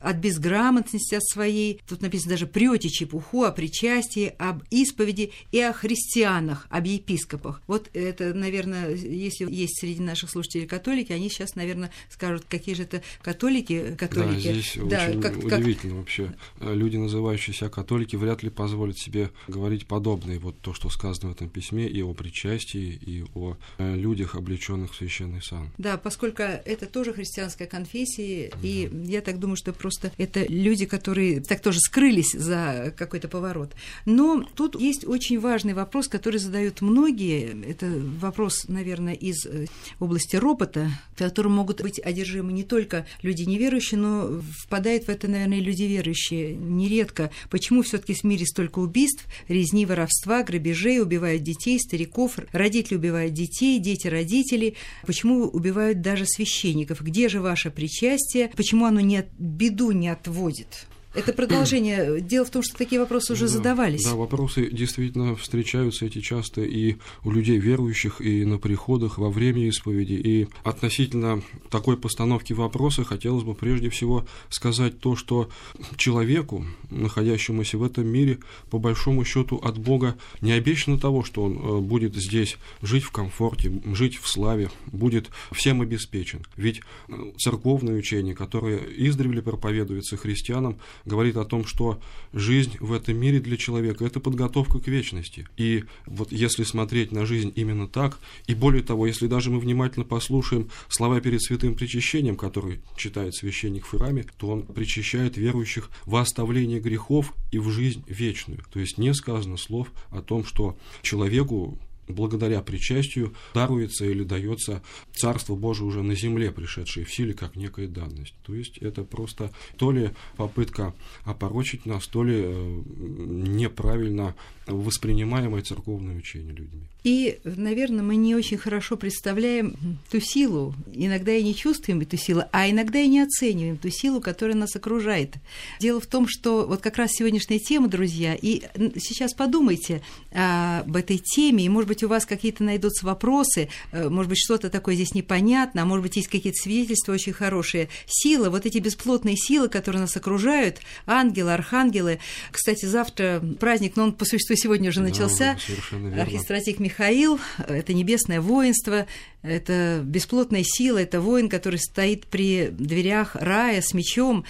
от 0.00 0.16
безграмотности 0.16 1.14
от 1.14 1.24
своей. 1.24 1.80
Тут 1.86 2.02
написано 2.02 2.30
даже 2.30 2.46
«прете 2.46 2.88
чепуху 2.88 3.44
о 3.44 3.52
причастии, 3.52 4.34
об 4.38 4.62
исповеди 4.70 5.32
и 5.52 5.60
о 5.60 5.72
христианах, 5.72 6.66
об 6.70 6.86
епископах». 6.86 7.62
Вот 7.66 7.90
это, 7.92 8.34
наверное, 8.34 8.94
если 8.94 9.50
есть 9.50 9.78
среди 9.78 10.00
наших 10.02 10.30
слушателей 10.30 10.66
католики, 10.66 11.12
они 11.12 11.28
сейчас, 11.28 11.54
наверное, 11.54 11.90
скажут, 12.08 12.44
какие 12.48 12.74
же 12.74 12.84
это 12.84 13.02
католики. 13.22 13.94
католики. 13.96 14.48
Да, 14.48 14.52
здесь 14.52 14.72
да, 14.76 15.06
очень 15.08 15.20
как, 15.20 15.36
удивительно 15.38 15.92
как... 15.92 16.00
вообще. 16.00 16.34
Люди, 16.60 16.96
называющие 16.96 17.54
себя 17.54 17.68
католики, 17.68 18.16
вряд 18.16 18.42
ли 18.42 18.50
позволят 18.50 18.98
себе 18.98 19.30
говорить 19.48 19.86
подобное. 19.86 20.38
Вот 20.38 20.58
то, 20.60 20.72
что 20.72 20.88
сказано 20.88 21.30
в 21.30 21.36
этом 21.36 21.48
письме 21.48 21.86
и 21.86 22.02
о 22.02 22.14
причастии, 22.14 22.98
и 23.00 23.24
о 23.34 23.56
э, 23.78 23.96
людях, 23.96 24.34
облеченных 24.34 24.92
в 24.92 24.96
священный 24.96 25.42
сан. 25.42 25.70
Да, 25.78 25.96
поскольку 25.96 26.42
это 26.42 26.86
тоже 26.86 27.12
христианская 27.12 27.66
конфессия, 27.66 28.50
да. 28.50 28.58
и 28.62 28.88
я 29.06 29.20
так 29.20 29.38
думаю, 29.38 29.56
что 29.56 29.72
просто 29.72 29.89
просто 29.90 30.12
это 30.18 30.44
люди, 30.48 30.86
которые 30.86 31.40
так 31.40 31.60
тоже 31.60 31.80
скрылись 31.80 32.32
за 32.32 32.94
какой-то 32.96 33.26
поворот. 33.26 33.74
Но 34.06 34.44
тут 34.54 34.80
есть 34.80 35.04
очень 35.04 35.40
важный 35.40 35.74
вопрос, 35.74 36.06
который 36.06 36.38
задают 36.38 36.80
многие. 36.80 37.68
Это 37.68 37.86
вопрос, 38.20 38.66
наверное, 38.68 39.14
из 39.14 39.44
э, 39.46 39.66
области 39.98 40.36
ропота, 40.36 40.88
которым 41.16 41.54
могут 41.54 41.82
быть 41.82 41.98
одержимы 41.98 42.52
не 42.52 42.62
только 42.62 43.04
люди 43.22 43.42
неверующие, 43.42 43.98
но 43.98 44.40
впадают 44.64 45.04
в 45.04 45.08
это, 45.08 45.26
наверное, 45.26 45.58
и 45.58 45.62
люди 45.62 45.82
верующие 45.82 46.54
нередко. 46.54 47.32
Почему 47.50 47.82
все 47.82 47.98
таки 47.98 48.14
в 48.14 48.22
мире 48.22 48.46
столько 48.46 48.78
убийств, 48.78 49.24
резни, 49.48 49.86
воровства, 49.86 50.44
грабежей, 50.44 51.00
убивают 51.00 51.42
детей, 51.42 51.80
стариков, 51.80 52.38
родители 52.52 52.94
убивают 52.94 53.34
детей, 53.34 53.80
дети 53.80 54.06
родителей? 54.06 54.76
Почему 55.04 55.48
убивают 55.48 56.00
даже 56.00 56.26
священников? 56.26 57.00
Где 57.00 57.28
же 57.28 57.40
ваше 57.40 57.70
причастие? 57.70 58.52
Почему 58.56 58.84
оно 58.84 59.00
не 59.00 59.24
беду 59.38 59.79
беду 59.80 59.92
не 59.92 60.08
отводит. 60.08 60.86
Это 61.12 61.32
продолжение. 61.32 62.20
Дело 62.20 62.44
в 62.44 62.50
том, 62.50 62.62
что 62.62 62.76
такие 62.76 63.00
вопросы 63.00 63.32
уже 63.32 63.46
да, 63.46 63.48
задавались. 63.48 64.04
Да, 64.04 64.14
вопросы 64.14 64.70
действительно 64.70 65.34
встречаются 65.34 66.06
эти 66.06 66.20
часто 66.20 66.60
и 66.60 66.96
у 67.24 67.32
людей 67.32 67.58
верующих, 67.58 68.20
и 68.20 68.44
на 68.44 68.58
приходах, 68.58 69.18
во 69.18 69.28
время 69.28 69.66
исповеди. 69.66 70.12
И 70.12 70.48
относительно 70.62 71.42
такой 71.68 71.96
постановки 71.96 72.52
вопроса 72.52 73.04
хотелось 73.04 73.42
бы 73.42 73.54
прежде 73.54 73.90
всего 73.90 74.24
сказать 74.50 75.00
то, 75.00 75.16
что 75.16 75.50
человеку, 75.96 76.64
находящемуся 76.90 77.76
в 77.76 77.82
этом 77.82 78.06
мире, 78.06 78.38
по 78.70 78.78
большому 78.78 79.24
счету 79.24 79.56
от 79.56 79.78
Бога 79.78 80.16
не 80.40 80.52
обещано 80.52 80.98
того, 80.98 81.24
что 81.24 81.42
он 81.42 81.58
э, 81.58 81.80
будет 81.80 82.14
здесь 82.14 82.56
жить 82.82 83.02
в 83.02 83.10
комфорте, 83.10 83.72
жить 83.92 84.16
в 84.16 84.28
славе, 84.28 84.70
будет 84.86 85.30
всем 85.50 85.80
обеспечен. 85.80 86.46
Ведь 86.56 86.82
э, 87.08 87.12
церковное 87.36 87.96
учение, 87.96 88.36
которое 88.36 88.78
издревле 88.78 89.42
проповедуется 89.42 90.16
христианам, 90.16 90.78
говорит 91.04 91.36
о 91.36 91.44
том, 91.44 91.64
что 91.64 92.00
жизнь 92.32 92.76
в 92.80 92.92
этом 92.92 93.16
мире 93.16 93.40
для 93.40 93.56
человека– 93.56 94.04
это 94.06 94.20
подготовка 94.20 94.78
к 94.78 94.88
вечности. 94.88 95.46
И 95.56 95.84
вот 96.06 96.32
если 96.32 96.64
смотреть 96.64 97.12
на 97.12 97.26
жизнь 97.26 97.52
именно 97.56 97.88
так, 97.88 98.18
и 98.46 98.54
более 98.54 98.82
того, 98.82 99.06
если 99.06 99.26
даже 99.26 99.50
мы 99.50 99.60
внимательно 99.60 100.04
послушаем 100.04 100.70
слова 100.88 101.20
перед 101.20 101.42
святым 101.42 101.74
причащением, 101.74 102.36
который 102.36 102.80
читает 102.96 103.34
священник 103.34 103.84
в 103.84 103.90
храме, 103.90 104.26
то 104.38 104.48
он 104.48 104.62
причащает 104.62 105.36
верующих 105.36 105.90
в 106.06 106.16
оставление 106.16 106.80
грехов 106.80 107.34
и 107.50 107.58
в 107.58 107.70
жизнь 107.70 108.04
вечную. 108.06 108.62
То 108.72 108.80
есть 108.80 108.98
не 108.98 109.14
сказано 109.14 109.56
слов 109.56 109.92
о 110.10 110.22
том, 110.22 110.44
что 110.44 110.76
человеку 111.02 111.78
благодаря 112.10 112.60
причастию 112.62 113.34
даруется 113.54 114.04
или 114.04 114.24
дается 114.24 114.82
Царство 115.14 115.54
Божие 115.54 115.86
уже 115.86 116.02
на 116.02 116.14
земле, 116.14 116.50
пришедшее 116.50 117.04
в 117.04 117.12
силе, 117.12 117.34
как 117.34 117.56
некая 117.56 117.88
данность. 117.88 118.34
То 118.44 118.54
есть 118.54 118.78
это 118.78 119.04
просто 119.04 119.52
то 119.76 119.92
ли 119.92 120.10
попытка 120.36 120.94
опорочить 121.24 121.86
нас, 121.86 122.06
то 122.06 122.24
ли 122.24 122.42
э, 122.44 122.82
неправильно 122.96 124.34
воспринимаемое 124.66 125.62
церковное 125.62 126.16
учение 126.16 126.52
людьми. 126.52 126.82
И, 127.02 127.38
наверное, 127.44 128.02
мы 128.02 128.16
не 128.16 128.34
очень 128.34 128.58
хорошо 128.58 128.96
представляем 128.96 129.74
ту 130.10 130.20
силу, 130.20 130.74
иногда 130.92 131.32
и 131.32 131.42
не 131.42 131.54
чувствуем 131.54 132.00
эту 132.00 132.16
силу, 132.16 132.42
а 132.52 132.68
иногда 132.68 133.00
и 133.00 133.08
не 133.08 133.20
оцениваем 133.20 133.78
ту 133.78 133.88
силу, 133.88 134.20
которая 134.20 134.56
нас 134.56 134.76
окружает. 134.76 135.36
Дело 135.80 136.00
в 136.00 136.06
том, 136.06 136.26
что 136.28 136.66
вот 136.66 136.80
как 136.80 136.98
раз 136.98 137.12
сегодняшняя 137.12 137.58
тема, 137.58 137.88
друзья, 137.88 138.34
и 138.34 138.62
сейчас 138.96 139.32
подумайте 139.32 140.02
об 140.32 140.94
этой 140.94 141.18
теме, 141.18 141.64
и, 141.64 141.68
может 141.68 141.88
быть, 141.88 141.99
у 142.06 142.08
вас 142.08 142.26
какие-то 142.26 142.64
найдутся 142.64 143.06
вопросы, 143.06 143.68
э, 143.92 144.08
может 144.08 144.28
быть, 144.28 144.38
что-то 144.38 144.70
такое 144.70 144.94
здесь 144.94 145.14
непонятно, 145.14 145.82
а 145.82 145.84
может 145.84 146.02
быть, 146.02 146.16
есть 146.16 146.28
какие-то 146.28 146.58
свидетельства 146.60 147.12
очень 147.12 147.32
хорошие. 147.32 147.88
Силы, 148.06 148.50
вот 148.50 148.66
эти 148.66 148.78
бесплотные 148.78 149.36
силы, 149.36 149.68
которые 149.68 150.02
нас 150.02 150.16
окружают, 150.16 150.78
ангелы, 151.06 151.52
архангелы. 151.52 152.18
Кстати, 152.50 152.86
завтра 152.86 153.42
праздник, 153.58 153.96
но 153.96 154.04
он 154.04 154.12
по 154.12 154.24
существу 154.24 154.56
сегодня 154.56 154.90
уже 154.90 155.00
начался. 155.00 155.56
Да, 155.92 156.22
Архистратик 156.22 156.78
Михаил, 156.78 157.40
это 157.58 157.92
небесное 157.92 158.40
воинство, 158.40 159.06
это 159.42 160.02
бесплотная 160.04 160.62
сила, 160.64 160.98
это 160.98 161.20
воин, 161.20 161.48
который 161.48 161.78
стоит 161.78 162.26
при 162.26 162.68
дверях 162.68 163.36
рая 163.36 163.80
с 163.80 163.94
мечом. 163.94 164.44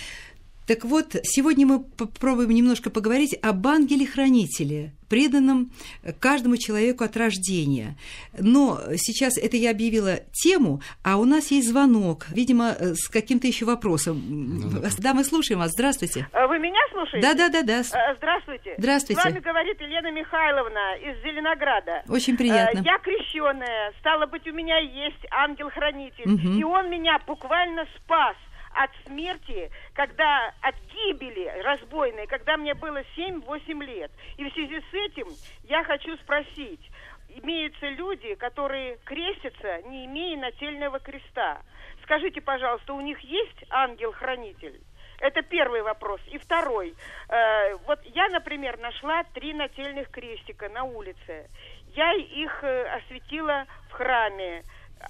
Так 0.70 0.84
вот, 0.84 1.16
сегодня 1.24 1.66
мы 1.66 1.80
попробуем 1.82 2.50
немножко 2.50 2.90
поговорить 2.90 3.36
об 3.42 3.66
ангеле-хранителе, 3.66 4.92
преданном 5.08 5.72
каждому 6.20 6.56
человеку 6.58 7.02
от 7.02 7.16
рождения. 7.16 7.96
Но 8.38 8.78
сейчас 8.94 9.36
это 9.36 9.56
я 9.56 9.72
объявила 9.72 10.20
тему, 10.30 10.80
а 11.02 11.16
у 11.16 11.24
нас 11.24 11.50
есть 11.50 11.68
звонок, 11.68 12.26
видимо, 12.30 12.76
с 12.78 13.08
каким-то 13.08 13.48
еще 13.48 13.64
вопросом. 13.64 14.22
Ну, 14.28 14.80
да, 15.00 15.12
мы 15.12 15.24
слушаем 15.24 15.58
вас. 15.58 15.72
Здравствуйте. 15.72 16.28
А 16.32 16.46
вы 16.46 16.60
меня 16.60 16.78
слушаете? 16.92 17.26
Да, 17.26 17.34
да, 17.34 17.48
да, 17.48 17.62
да. 17.62 17.82
Здравствуйте. 18.18 18.76
Здравствуйте. 18.78 19.20
С 19.20 19.24
вами 19.24 19.40
говорит 19.40 19.80
Елена 19.80 20.12
Михайловна 20.12 20.98
из 20.98 21.20
Зеленограда. 21.24 22.04
Очень 22.08 22.36
приятно. 22.36 22.78
Я 22.84 22.98
крещенная. 22.98 23.92
Стало 23.98 24.26
быть, 24.26 24.46
у 24.46 24.52
меня 24.52 24.78
есть 24.78 25.26
ангел-хранитель. 25.32 26.30
Угу. 26.32 26.60
И 26.60 26.62
он 26.62 26.90
меня 26.90 27.18
буквально 27.26 27.86
спас 27.96 28.36
от 28.74 28.90
смерти, 29.06 29.70
когда 29.94 30.52
от 30.60 30.74
гибели 30.92 31.46
разбойной, 31.62 32.26
когда 32.26 32.56
мне 32.56 32.74
было 32.74 33.02
7-8 33.16 33.84
лет. 33.84 34.10
И 34.36 34.48
в 34.48 34.52
связи 34.52 34.80
с 34.80 34.94
этим 34.94 35.26
я 35.64 35.82
хочу 35.84 36.16
спросить, 36.18 36.80
имеются 37.28 37.88
люди, 37.88 38.34
которые 38.34 38.98
крестятся, 39.04 39.82
не 39.82 40.06
имея 40.06 40.38
нательного 40.38 40.98
креста. 40.98 41.62
Скажите, 42.02 42.40
пожалуйста, 42.40 42.92
у 42.94 43.00
них 43.00 43.18
есть 43.20 43.64
ангел-хранитель? 43.70 44.80
Это 45.20 45.42
первый 45.42 45.82
вопрос. 45.82 46.20
И 46.28 46.38
второй. 46.38 46.94
Э, 47.28 47.76
вот 47.86 48.00
я, 48.06 48.28
например, 48.30 48.78
нашла 48.78 49.22
три 49.34 49.52
нательных 49.52 50.10
крестика 50.10 50.68
на 50.70 50.84
улице. 50.84 51.50
Я 51.94 52.14
их 52.14 52.64
э, 52.64 52.84
осветила 52.96 53.66
в 53.90 53.92
храме. 53.92 54.64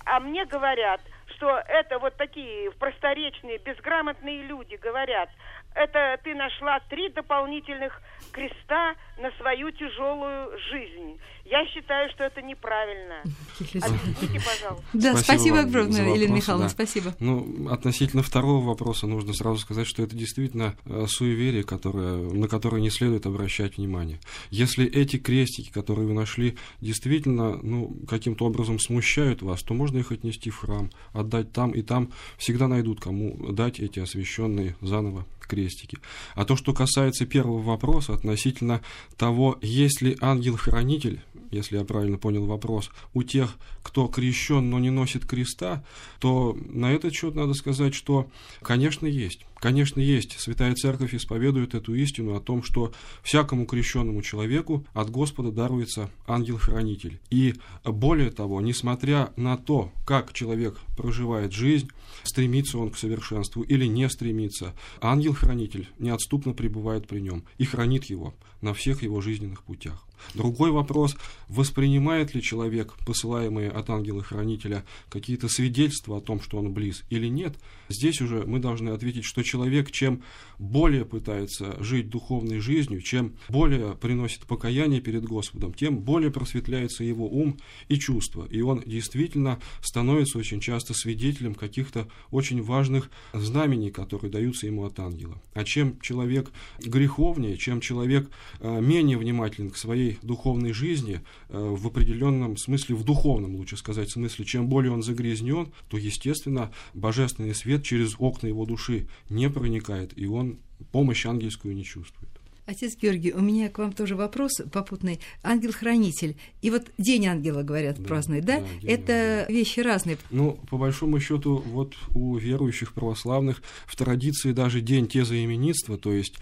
А 0.04 0.18
мне 0.20 0.44
говорят, 0.44 1.00
что 1.40 1.62
это 1.68 1.99
вот 1.99 2.16
такие 2.18 2.70
просторечные, 2.73 3.56
безграмотные 3.56 4.42
люди 4.42 4.75
говорят, 4.76 5.30
это 5.74 6.18
ты 6.24 6.34
нашла 6.34 6.80
три 6.88 7.08
дополнительных 7.10 8.00
креста 8.32 8.94
на 9.20 9.30
свою 9.38 9.70
тяжелую 9.72 10.58
жизнь. 10.70 11.18
Я 11.44 11.66
считаю, 11.66 12.08
что 12.10 12.24
это 12.24 12.42
неправильно. 12.42 13.22
Объясните, 13.58 14.40
пожалуйста. 14.46 14.86
Да, 14.92 15.12
спасибо, 15.16 15.24
спасибо 15.24 15.60
огромное, 15.60 16.14
Елена 16.14 16.34
Михайловна, 16.34 16.68
да. 16.68 16.72
спасибо. 16.72 17.14
Ну, 17.18 17.68
относительно 17.70 18.22
второго 18.22 18.64
вопроса 18.64 19.08
нужно 19.08 19.32
сразу 19.32 19.58
сказать, 19.58 19.86
что 19.86 20.02
это 20.02 20.14
действительно 20.14 20.76
э, 20.84 21.06
суеверие, 21.08 21.64
которое, 21.64 22.16
на 22.16 22.46
которое 22.46 22.80
не 22.80 22.90
следует 22.90 23.26
обращать 23.26 23.78
внимание. 23.78 24.20
Если 24.50 24.86
эти 24.86 25.18
крестики, 25.18 25.72
которые 25.72 26.06
вы 26.06 26.14
нашли, 26.14 26.56
действительно 26.80 27.58
ну, 27.62 27.96
каким-то 28.08 28.46
образом 28.46 28.78
смущают 28.78 29.42
вас, 29.42 29.62
то 29.62 29.74
можно 29.74 29.98
их 29.98 30.12
отнести 30.12 30.50
в 30.50 30.58
храм, 30.58 30.90
отдать 31.12 31.52
там, 31.52 31.72
и 31.72 31.82
там 31.82 32.12
всегда 32.38 32.68
найдут, 32.68 33.00
кому 33.00 33.52
дать 33.52 33.80
эти 33.80 33.98
освященные 33.98 34.76
заново 34.80 35.26
крестики. 35.47 35.99
А 36.35 36.44
то, 36.44 36.56
что 36.56 36.73
касается 36.73 37.26
первого 37.26 37.61
вопроса 37.61 38.14
относительно 38.14 38.80
того, 39.16 39.59
есть 39.62 40.02
ли 40.02 40.16
ангел-хранитель, 40.20 41.23
если 41.50 41.78
я 41.78 41.85
правильно 41.85 42.18
понял 42.18 42.47
вопрос, 42.47 42.90
у 43.14 43.23
тех, 43.23 43.56
кто 43.82 44.06
крещен, 44.06 44.70
но 44.70 44.78
не 44.78 44.90
носит 44.90 45.26
креста, 45.26 45.85
то 46.20 46.56
на 46.68 46.92
этот 46.92 47.14
счет 47.14 47.35
надо 47.35 47.54
сказать, 47.54 47.94
что, 47.94 48.30
конечно, 48.62 49.06
есть. 49.06 49.47
Конечно, 49.60 50.00
есть. 50.00 50.40
Святая 50.40 50.74
Церковь 50.74 51.14
исповедует 51.14 51.74
эту 51.74 51.94
истину 51.94 52.34
о 52.34 52.40
том, 52.40 52.62
что 52.62 52.92
всякому 53.22 53.66
крещенному 53.66 54.22
человеку 54.22 54.86
от 54.94 55.10
Господа 55.10 55.52
даруется 55.52 56.10
ангел-хранитель. 56.26 57.20
И 57.28 57.54
более 57.84 58.30
того, 58.30 58.62
несмотря 58.62 59.32
на 59.36 59.58
то, 59.58 59.92
как 60.06 60.32
человек 60.32 60.78
проживает 60.96 61.52
жизнь, 61.52 61.90
стремится 62.24 62.78
он 62.78 62.90
к 62.90 62.96
совершенству 62.96 63.62
или 63.62 63.84
не 63.84 64.08
стремится, 64.08 64.74
ангел-хранитель 65.02 65.88
неотступно 65.98 66.54
пребывает 66.54 67.06
при 67.06 67.20
нем 67.20 67.44
и 67.58 67.64
хранит 67.64 68.04
его 68.04 68.34
на 68.62 68.72
всех 68.72 69.02
его 69.02 69.20
жизненных 69.20 69.62
путях. 69.62 70.06
Другой 70.34 70.70
вопрос, 70.70 71.16
воспринимает 71.48 72.34
ли 72.34 72.42
человек, 72.42 72.94
посылаемые 73.06 73.70
от 73.70 73.90
ангела-хранителя, 73.90 74.84
какие-то 75.08 75.48
свидетельства 75.48 76.18
о 76.18 76.20
том, 76.20 76.40
что 76.40 76.58
он 76.58 76.72
близ 76.72 77.04
или 77.10 77.26
нет, 77.26 77.56
здесь 77.88 78.20
уже 78.20 78.44
мы 78.44 78.58
должны 78.58 78.90
ответить, 78.90 79.24
что 79.24 79.42
человек, 79.50 79.90
чем 79.90 80.23
более 80.61 81.04
пытается 81.04 81.83
жить 81.83 82.11
духовной 82.11 82.61
жизнью, 82.61 83.00
чем 83.00 83.35
более 83.49 83.97
приносит 83.97 84.42
покаяние 84.42 85.00
перед 85.00 85.25
Господом, 85.25 85.73
тем 85.73 85.99
более 85.99 86.30
просветляется 86.30 87.02
его 87.02 87.26
ум 87.26 87.57
и 87.88 87.97
чувства, 87.99 88.47
и 88.50 88.61
он 88.61 88.83
действительно 88.85 89.59
становится 89.80 90.38
очень 90.38 90.61
часто 90.61 90.92
свидетелем 90.92 91.54
каких-то 91.54 92.09
очень 92.30 92.62
важных 92.62 93.11
знамений, 93.33 93.90
которые 93.90 94.30
даются 94.30 94.66
ему 94.66 94.85
от 94.85 95.00
ангела. 95.00 95.40
А 95.54 95.64
чем 95.64 95.99
человек 96.00 96.50
греховнее, 96.78 97.57
чем 97.57 97.80
человек 97.80 98.30
э, 98.61 98.80
менее 98.80 99.16
внимателен 99.16 99.71
к 99.71 99.78
своей 99.78 100.19
духовной 100.23 100.73
жизни 100.73 101.23
э, 101.49 101.59
в 101.59 101.87
определенном 101.87 102.59
смысле, 102.59 102.97
в 102.97 103.04
духовном, 103.04 103.57
лучше 103.57 103.78
сказать, 103.78 104.11
смысле, 104.11 104.45
чем 104.45 104.69
более 104.69 104.92
он 104.92 105.02
загрязнен, 105.02 105.73
то, 105.88 105.97
естественно, 105.97 106.71
божественный 106.92 107.54
свет 107.54 107.83
через 107.83 108.14
окна 108.19 108.49
его 108.49 108.66
души 108.66 109.09
не 109.30 109.39
проникает, 109.49 110.12
и 110.16 110.26
он 110.26 110.59
помощь 110.92 111.25
ангельскую 111.25 111.75
не 111.75 111.85
чувствует. 111.85 112.30
Отец 112.66 112.97
Георгий, 112.97 113.32
у 113.32 113.40
меня 113.40 113.68
к 113.68 113.78
вам 113.78 113.92
тоже 113.92 114.14
вопрос 114.14 114.61
попутный. 114.73 115.18
Ангел-хранитель. 115.42 116.37
И 116.62 116.70
вот 116.70 116.87
День 116.99 117.26
ангела, 117.26 117.62
говорят, 117.62 117.99
да, 117.99 118.06
празднует, 118.06 118.44
да? 118.44 118.61
да 118.61 118.88
Это 118.88 119.12
ангела. 119.12 119.59
вещи 119.59 119.80
разные. 119.80 120.18
Ну, 120.30 120.52
по 120.70 120.78
большому 120.78 121.18
счету, 121.18 121.56
вот 121.66 121.94
у 122.14 122.37
верующих 122.37 122.92
православных 122.92 123.62
в 123.87 123.97
традиции 123.97 124.52
даже 124.52 124.80
День 124.82 125.09
тезаименитства, 125.09 125.99
то 125.99 126.12
есть 126.12 126.37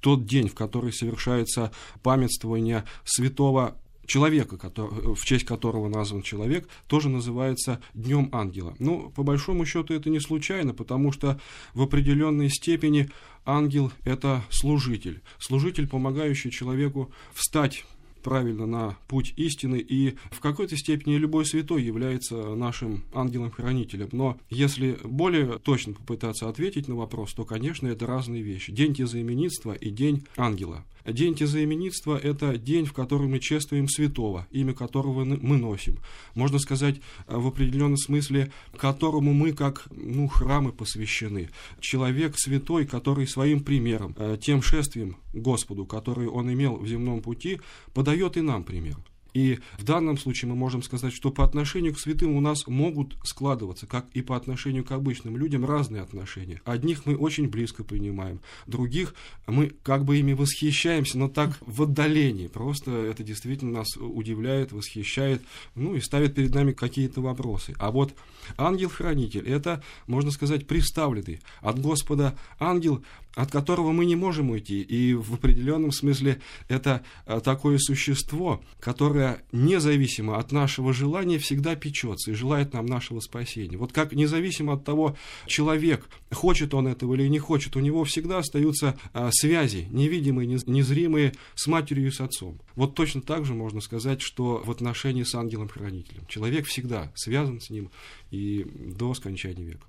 тот 0.00 0.26
день, 0.26 0.48
в 0.48 0.54
который 0.54 0.92
совершается 0.92 1.70
памятствование 2.02 2.84
святого 3.04 3.76
человека, 4.06 4.56
который, 4.56 5.14
в 5.14 5.24
честь 5.24 5.44
которого 5.44 5.88
назван 5.88 6.22
человек, 6.22 6.68
тоже 6.86 7.08
называется 7.08 7.80
Днем 7.94 8.28
Ангела. 8.32 8.74
Ну, 8.78 9.10
по 9.14 9.22
большому 9.22 9.64
счету 9.66 9.94
это 9.94 10.10
не 10.10 10.20
случайно, 10.20 10.74
потому 10.74 11.12
что 11.12 11.40
в 11.74 11.82
определенной 11.82 12.50
степени 12.50 13.10
ангел– 13.44 13.92
это 14.04 14.44
служитель. 14.50 15.22
Служитель, 15.38 15.88
помогающий 15.88 16.50
человеку 16.50 17.12
встать 17.32 17.84
правильно 18.24 18.66
на 18.66 18.96
путь 19.06 19.34
истины, 19.36 19.76
и 19.76 20.16
в 20.30 20.40
какой-то 20.40 20.76
степени 20.76 21.16
любой 21.16 21.44
святой 21.44 21.82
является 21.82 22.54
нашим 22.54 23.04
ангелом-хранителем. 23.12 24.08
Но 24.12 24.38
если 24.48 24.98
более 25.04 25.58
точно 25.58 25.92
попытаться 25.92 26.48
ответить 26.48 26.88
на 26.88 26.96
вопрос, 26.96 27.34
то, 27.34 27.44
конечно, 27.44 27.86
это 27.86 28.06
разные 28.06 28.42
вещи. 28.42 28.72
День 28.72 28.94
тезаименитства 28.94 29.72
и 29.72 29.90
день 29.90 30.24
ангела. 30.36 30.84
День 31.04 31.34
тезаименитства– 31.34 32.18
это 32.22 32.56
день, 32.56 32.86
в 32.86 32.92
который 32.92 33.28
мы 33.28 33.38
чествуем 33.38 33.88
святого, 33.88 34.46
имя 34.50 34.72
которого 34.72 35.24
мы 35.24 35.58
носим. 35.58 35.98
Можно 36.34 36.58
сказать, 36.58 37.00
в 37.26 37.46
определенном 37.46 37.98
смысле, 37.98 38.50
которому 38.76 39.34
мы 39.34 39.52
как 39.52 39.86
ну, 39.90 40.28
храмы 40.28 40.72
посвящены. 40.72 41.50
Человек 41.80 42.38
святой, 42.38 42.86
который 42.86 43.26
своим 43.26 43.60
примером, 43.60 44.14
э, 44.16 44.38
тем 44.40 44.62
шествием 44.62 45.18
Господу, 45.34 45.84
который 45.84 46.26
он 46.26 46.52
имел 46.52 46.76
в 46.76 46.86
земном 46.86 47.20
пути, 47.20 47.60
подает 47.92 48.36
и 48.36 48.40
нам 48.40 48.64
пример. 48.64 48.96
И 49.34 49.58
в 49.78 49.84
данном 49.84 50.16
случае 50.16 50.48
мы 50.48 50.54
можем 50.54 50.82
сказать, 50.82 51.12
что 51.12 51.30
по 51.30 51.44
отношению 51.44 51.92
к 51.92 51.98
святым 51.98 52.36
у 52.36 52.40
нас 52.40 52.66
могут 52.66 53.16
складываться, 53.24 53.86
как 53.86 54.06
и 54.14 54.22
по 54.22 54.36
отношению 54.36 54.84
к 54.84 54.92
обычным 54.92 55.36
людям, 55.36 55.64
разные 55.64 56.02
отношения. 56.02 56.62
Одних 56.64 57.04
мы 57.04 57.16
очень 57.16 57.48
близко 57.48 57.82
принимаем, 57.82 58.40
других 58.66 59.14
мы 59.46 59.72
как 59.82 60.04
бы 60.04 60.18
ими 60.18 60.32
восхищаемся, 60.32 61.18
но 61.18 61.28
так 61.28 61.58
в 61.60 61.82
отдалении. 61.82 62.46
Просто 62.46 62.92
это 62.92 63.24
действительно 63.24 63.78
нас 63.78 63.96
удивляет, 63.96 64.72
восхищает, 64.72 65.42
ну 65.74 65.96
и 65.96 66.00
ставит 66.00 66.34
перед 66.34 66.54
нами 66.54 66.72
какие-то 66.72 67.20
вопросы. 67.20 67.74
А 67.78 67.90
вот 67.90 68.14
ангел-хранитель– 68.56 69.46
это, 69.48 69.82
можно 70.06 70.30
сказать, 70.30 70.66
представленный 70.66 71.40
от 71.60 71.80
Господа 71.80 72.36
ангел, 72.58 73.04
от 73.34 73.50
которого 73.50 73.92
мы 73.92 74.04
не 74.04 74.16
можем 74.16 74.50
уйти. 74.50 74.80
И 74.80 75.14
в 75.14 75.34
определенном 75.34 75.92
смысле 75.92 76.40
это 76.68 77.02
э, 77.26 77.40
такое 77.42 77.78
существо, 77.78 78.62
которое 78.80 79.23
независимо 79.52 80.38
от 80.38 80.52
нашего 80.52 80.92
желания 80.92 81.38
всегда 81.38 81.74
печется 81.76 82.30
и 82.30 82.34
желает 82.34 82.72
нам 82.72 82.86
нашего 82.86 83.20
спасения. 83.20 83.76
Вот 83.76 83.92
как 83.92 84.12
независимо 84.12 84.74
от 84.74 84.84
того, 84.84 85.16
человек, 85.46 86.08
хочет 86.32 86.74
он 86.74 86.88
этого 86.88 87.14
или 87.14 87.28
не 87.28 87.38
хочет, 87.38 87.76
у 87.76 87.80
него 87.80 88.04
всегда 88.04 88.38
остаются 88.38 88.98
э, 89.12 89.30
связи, 89.32 89.88
невидимые, 89.90 90.46
незримые, 90.46 91.32
с 91.54 91.66
матерью 91.66 92.08
и 92.08 92.10
с 92.10 92.20
отцом. 92.20 92.60
Вот 92.74 92.94
точно 92.94 93.22
так 93.22 93.44
же 93.44 93.54
можно 93.54 93.80
сказать, 93.80 94.20
что 94.20 94.62
в 94.64 94.70
отношении 94.70 95.22
с 95.22 95.34
ангелом-хранителем. 95.34 96.26
Человек 96.26 96.66
всегда 96.66 97.12
связан 97.14 97.60
с 97.60 97.70
ним 97.70 97.90
и 98.30 98.64
до 98.64 99.14
скончания 99.14 99.64
века. 99.64 99.86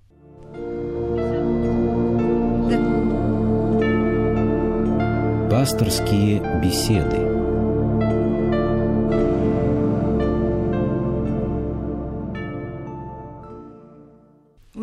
Пасторские 5.50 6.62
беседы. 6.62 7.45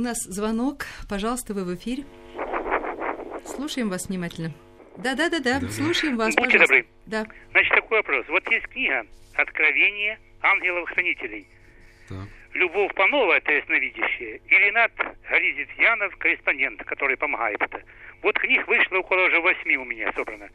Нас 0.03 0.19
звонок. 0.25 0.87
Пожалуйста, 1.09 1.55
вы 1.55 1.65
в 1.65 1.75
эфире. 1.77 2.05
Слушаем 3.47 3.89
вас 3.89 4.09
внимательно. 4.09 4.53
Да, 4.99 5.15
да, 5.15 5.31
да, 5.31 5.41
да. 5.41 5.61
Слушаем 5.69 6.17
вас. 6.17 6.35
Будьте 6.35 6.59
пожалуйста. 6.59 6.75
добры. 6.75 6.87
Да. 7.07 7.27
Значит, 7.53 7.75
такой 7.75 7.99
вопрос. 7.99 8.27
Вот 8.29 8.47
есть 8.51 8.67
книга 8.69 9.07
Откровение 9.35 10.19
ангелов-хранителей. 10.43 11.47
Так. 12.09 12.29
Любовь 12.53 12.93
Панова, 12.95 13.33
это 13.33 13.51
ясновидящая, 13.51 14.39
и 14.47 14.55
Ренат 14.59 14.93
Горизитьянов, 15.31 16.15
корреспондент, 16.19 16.85
который 16.85 17.17
помогает 17.17 17.63
это. 17.63 17.83
Вот 18.21 18.39
книг 18.39 18.69
вышло 18.69 18.99
около 18.99 19.27
уже 19.27 19.41
восьми 19.41 19.79
у 19.79 19.85
меня 19.85 20.13
собрано. 20.13 20.49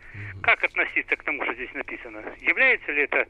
Как 0.44 0.64
относиться 0.64 1.16
к 1.16 1.24
тому, 1.24 1.44
что 1.44 1.56
здесь 1.56 1.74
написано? 1.74 2.24
Является 2.40 2.92
ли 2.92 3.02
это, 3.04 3.26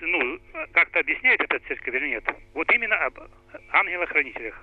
ну, 0.00 0.38
как-то 0.72 1.00
объясняет 1.00 1.40
это 1.40 1.58
церковь 1.66 1.94
или 1.94 2.10
нет? 2.10 2.24
Вот 2.54 2.72
именно 2.72 2.96
об 3.04 3.18
ангелах-хранителях. 3.72 4.62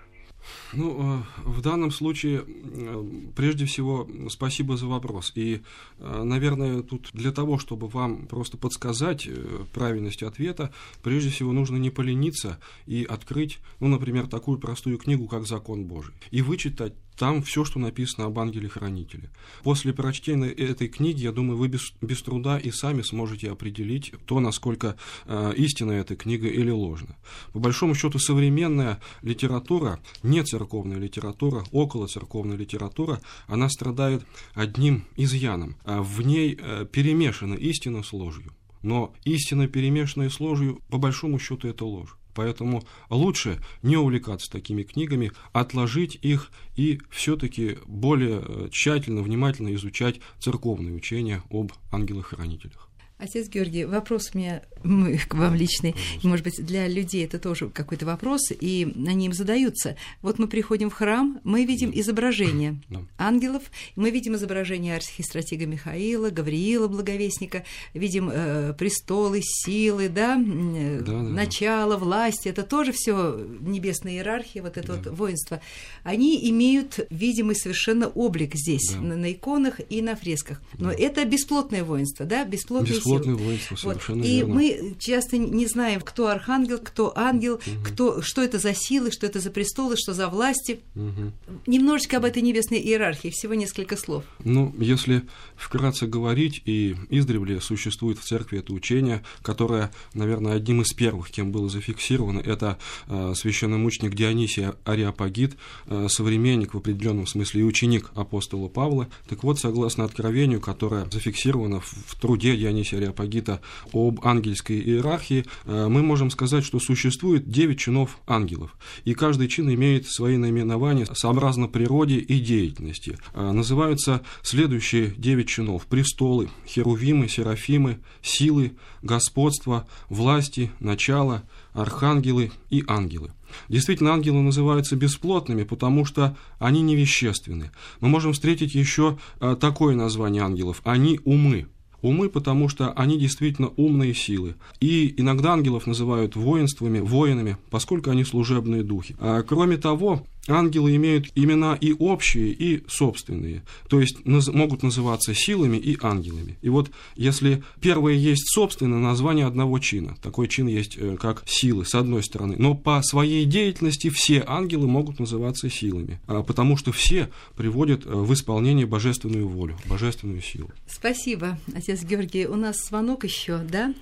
Ну, 0.73 1.19
э, 1.19 1.23
в 1.43 1.62
данном 1.62 1.91
случае, 1.91 2.43
э, 2.47 3.06
прежде 3.36 3.65
всего, 3.65 4.08
спасибо 4.30 4.77
за 4.77 4.88
вопрос. 4.88 5.32
И, 5.36 5.62
э, 5.99 6.23
наверное, 6.23 6.82
тут 6.82 7.10
для 7.13 7.32
того, 7.32 7.58
чтобы 7.58 7.88
вам 7.88 8.27
просто 8.27 8.58
подсказать 8.58 9.27
правильность 9.73 10.23
ответа, 10.23 10.73
прежде 11.04 11.30
всего 11.30 11.51
нужно 11.51 11.77
не 11.77 11.89
полениться 11.89 12.60
и 12.88 13.04
открыть, 13.04 13.60
ну, 13.80 13.88
например, 13.88 14.27
такую 14.27 14.60
простую 14.60 14.97
книгу, 14.97 15.27
как 15.27 15.47
«Закон 15.47 15.86
Божий», 15.86 16.13
и 16.32 16.41
вычитать 16.41 16.93
там 17.21 17.43
все, 17.43 17.63
что 17.63 17.77
написано 17.77 18.25
об 18.25 18.39
ангеле-хранителе. 18.39 19.29
После 19.62 19.93
прочтения 19.93 20.49
этой 20.49 20.88
книги, 20.88 21.21
я 21.21 21.31
думаю, 21.31 21.55
вы 21.55 21.67
без, 21.67 21.93
без 22.01 22.19
труда 22.23 22.57
и 22.57 22.71
сами 22.71 23.03
сможете 23.03 23.51
определить 23.51 24.12
то, 24.25 24.39
насколько 24.39 24.97
э, 25.27 25.53
истинна 25.55 25.91
эта 25.91 26.15
книга 26.15 26.47
или 26.47 26.71
ложна. 26.71 27.15
По 27.53 27.60
большому 27.60 27.93
счету, 27.93 28.17
современная 28.17 28.99
литература, 29.21 29.99
не 30.23 30.43
церковная 30.43 30.97
литература, 30.97 31.63
около 31.71 32.07
церковная 32.07 32.57
литература, 32.57 33.21
она 33.45 33.69
страдает 33.69 34.25
одним 34.55 35.05
изъяном. 35.15 35.75
А 35.86 36.01
в 36.01 36.23
ней 36.23 36.57
э, 36.60 36.88
перемешана 36.91 37.53
истина 37.53 38.01
с 38.01 38.13
ложью. 38.13 38.51
Но 38.81 39.13
истина, 39.25 39.67
перемешанная 39.67 40.31
с 40.31 40.39
ложью, 40.39 40.81
по 40.89 40.97
большому 40.97 41.38
счету, 41.38 41.67
это 41.67 41.86
ложь. 41.86 42.17
Поэтому 42.33 42.83
лучше 43.09 43.59
не 43.81 43.97
увлекаться 43.97 44.49
такими 44.51 44.83
книгами, 44.83 45.31
отложить 45.53 46.17
их 46.21 46.51
и 46.75 47.01
все-таки 47.09 47.77
более 47.85 48.69
тщательно, 48.69 49.21
внимательно 49.21 49.73
изучать 49.75 50.19
церковные 50.39 50.93
учения 50.93 51.43
об 51.49 51.71
ангелах-хранителях. 51.91 52.90
Отец 53.21 53.49
Георгий, 53.49 53.86
вопрос 53.86 54.31
у 54.34 54.39
меня 54.39 54.63
к 55.27 55.36
вам 55.36 55.53
личный. 55.53 55.93
Может 56.23 56.43
быть, 56.43 56.65
для 56.65 56.88
людей 56.88 57.23
это 57.23 57.38
тоже 57.38 57.69
какой-то 57.69 58.07
вопрос, 58.07 58.51
и 58.51 58.91
они 59.07 59.27
им 59.27 59.34
задаются. 59.34 59.95
Вот 60.23 60.39
мы 60.39 60.47
приходим 60.47 60.89
в 60.89 60.93
храм, 60.93 61.39
мы 61.43 61.65
видим 61.65 61.91
изображение 61.93 62.81
ангелов, 63.19 63.62
мы 63.95 64.10
видим 64.10 64.36
изображение 64.36 64.95
архистратига 64.95 65.67
Михаила, 65.67 66.31
Гавриила 66.31 66.88
Благовестника, 66.88 67.63
видим 67.93 68.31
э, 68.34 68.73
престолы, 68.73 69.41
силы, 69.43 70.10
да, 70.10 70.36
э, 70.36 71.01
да, 71.01 71.12
да 71.12 71.21
начало, 71.21 71.97
власти. 71.97 72.47
Это 72.47 72.63
тоже 72.63 72.91
все 72.91 73.39
небесная 73.60 74.13
иерархия, 74.13 74.63
вот 74.63 74.77
это 74.77 74.93
да. 74.93 74.93
вот 74.95 75.17
воинство. 75.17 75.62
Они 76.03 76.49
имеют 76.49 77.05
видимый 77.12 77.55
совершенно 77.55 78.07
облик 78.07 78.55
здесь, 78.55 78.89
да. 78.93 78.99
на, 78.99 79.15
на 79.15 79.31
иконах 79.31 79.79
и 79.89 80.01
на 80.01 80.15
фресках. 80.15 80.60
Но 80.79 80.89
да. 80.89 80.95
это 80.97 81.23
бесплотное 81.23 81.84
воинство, 81.84 82.25
да, 82.25 82.45
бесплотное 82.45 82.97
бесплотное 83.19 83.36
воинство, 83.36 83.76
совершенно 83.76 84.19
вот. 84.19 84.28
И 84.28 84.36
верно. 84.38 84.54
мы 84.54 84.95
часто 85.00 85.38
не 85.38 85.67
знаем, 85.67 86.02
кто 86.02 86.28
архангел, 86.28 86.80
кто 86.80 87.17
ангел, 87.17 87.56
угу. 87.56 87.84
кто, 87.84 88.21
что 88.21 88.41
это 88.41 88.60
за 88.60 88.74
силы, 88.74 89.12
что 89.12 89.26
это 89.26 89.39
за 89.39 89.52
престолы, 89.52 89.95
что 89.97 90.13
за 90.13 90.28
власти. 90.28 90.82
Угу. 90.95 91.32
Немножечко 91.67 92.17
об 92.17 92.26
этой 92.26 92.41
небесной 92.41 92.80
иерархии, 92.80 93.30
всего 93.30 93.54
несколько 93.54 93.97
слов. 93.97 94.24
Ну, 94.43 94.74
если 94.78 95.24
вкратце 95.56 96.08
говорить, 96.08 96.62
и 96.65 96.95
издревле 97.10 97.62
существует 97.62 98.19
в 98.19 98.24
церкви 98.24 98.60
это 98.60 98.74
учение, 98.74 99.24
которое, 99.41 99.91
наверное, 100.13 100.54
одним 100.54 100.82
из 100.82 100.93
первых, 100.93 101.32
кем 101.32 101.52
было 101.52 101.69
зафиксировано, 101.69 102.39
это 102.39 102.78
э, 103.08 103.34
священномученик 103.36 104.13
Дионисий 104.13 104.67
Ариапагит, 104.86 105.56
э, 105.88 106.08
современник 106.10 106.74
в 106.74 106.78
определенном 106.78 107.28
смысле 107.28 107.62
и 107.62 107.63
ученик 107.63 108.12
апостола 108.15 108.67
Павла. 108.67 109.08
Так 109.28 109.43
вот, 109.43 109.60
согласно 109.60 110.06
откровению, 110.06 110.62
которое 110.62 111.08
зафиксировано 111.12 111.80
в, 111.80 111.93
в 112.08 112.19
труде 112.19 112.56
Дионисия 112.56 113.00
Ариапагита 113.01 113.61
об 113.93 114.25
ангельской 114.25 114.79
иерархии, 114.79 115.45
э, 115.65 115.87
мы 115.87 116.01
можем 116.01 116.29
сказать, 116.29 116.63
что 116.63 116.79
существует 116.79 117.49
девять 117.49 117.79
чинов 117.79 118.19
ангелов, 118.27 118.75
и 119.05 119.13
каждый 119.13 119.47
чин 119.47 119.73
имеет 119.73 120.07
свои 120.07 120.37
наименования 120.37 121.07
сообразно 121.13 121.67
природе 121.67 122.17
и 122.17 122.39
деятельности. 122.39 123.17
Э, 123.33 123.51
называются 123.51 124.21
следующие 124.41 125.13
девять 125.17 125.49
чинов– 125.49 125.85
престолы, 125.89 126.49
херувимы, 126.67 127.27
серафимы, 127.27 127.99
силы, 128.21 128.73
господство, 129.01 129.87
власти, 130.09 130.71
начало, 130.79 131.43
архангелы 131.73 132.51
и 132.69 132.83
ангелы. 132.87 133.31
Действительно, 133.67 134.13
ангелы 134.13 134.41
называются 134.41 134.95
бесплотными, 134.95 135.63
потому 135.63 136.05
что 136.05 136.37
они 136.57 136.81
невещественны. 136.81 137.71
Мы 137.99 138.07
можем 138.07 138.31
встретить 138.31 138.75
еще 138.75 139.17
э, 139.39 139.57
такое 139.59 139.95
название 139.95 140.43
ангелов– 140.43 140.81
они 140.83 141.19
умы. 141.25 141.67
Умы, 142.01 142.29
потому 142.29 142.69
что 142.69 142.91
они 142.93 143.17
действительно 143.19 143.69
умные 143.77 144.13
силы. 144.13 144.55
И 144.79 145.13
иногда 145.17 145.53
ангелов 145.53 145.87
называют 145.87 146.35
воинствами, 146.35 146.99
воинами, 146.99 147.57
поскольку 147.69 148.09
они 148.09 148.23
служебные 148.23 148.83
духи. 148.83 149.15
А, 149.19 149.43
кроме 149.43 149.77
того, 149.77 150.25
ангелы 150.47 150.95
имеют 150.95 151.27
имена 151.36 151.77
и 151.80 151.93
общие, 151.93 152.49
и 152.49 152.84
собственные, 152.88 153.63
то 153.89 153.99
есть 153.99 154.25
наз 154.25 154.47
могут 154.47 154.84
называться 154.84 155.34
силами 155.34 155.77
и 155.77 155.97
ангелами. 156.01 156.58
И 156.62 156.69
вот 156.69 156.91
если 157.15 157.63
первое 157.80 158.13
есть 158.13 158.51
собственное 158.51 158.99
название 158.99 159.45
одного 159.45 159.80
чина, 159.80 160.15
такой 160.21 160.47
чин 160.47 160.67
есть 160.67 160.97
э, 160.97 161.17
как 161.17 161.43
силы, 161.45 161.86
с 161.86 161.95
одной 161.95 162.23
стороны, 162.23 162.56
но 162.58 162.73
по 162.73 163.01
своей 163.04 163.45
деятельности 163.45 164.10
все 164.10 164.43
ангелы 164.45 164.88
могут 164.88 165.19
называться 165.19 165.69
силами, 165.69 166.19
а, 166.27 166.43
потому 166.43 166.77
что 166.77 166.91
все 166.91 167.30
приводят 167.56 168.06
э, 168.06 168.10
в 168.10 168.34
исполнение 168.34 168.86
божественную 168.86 169.47
волю, 169.47 169.77
божественную 169.86 170.41
силу. 170.41 170.71
Спасибо, 170.88 171.58
отец 171.75 172.04
Георгий. 172.04 172.47
У 172.47 172.56
нас 172.56 172.88
звонок 172.88 173.23
еще, 173.23 173.58
да? 173.60 173.93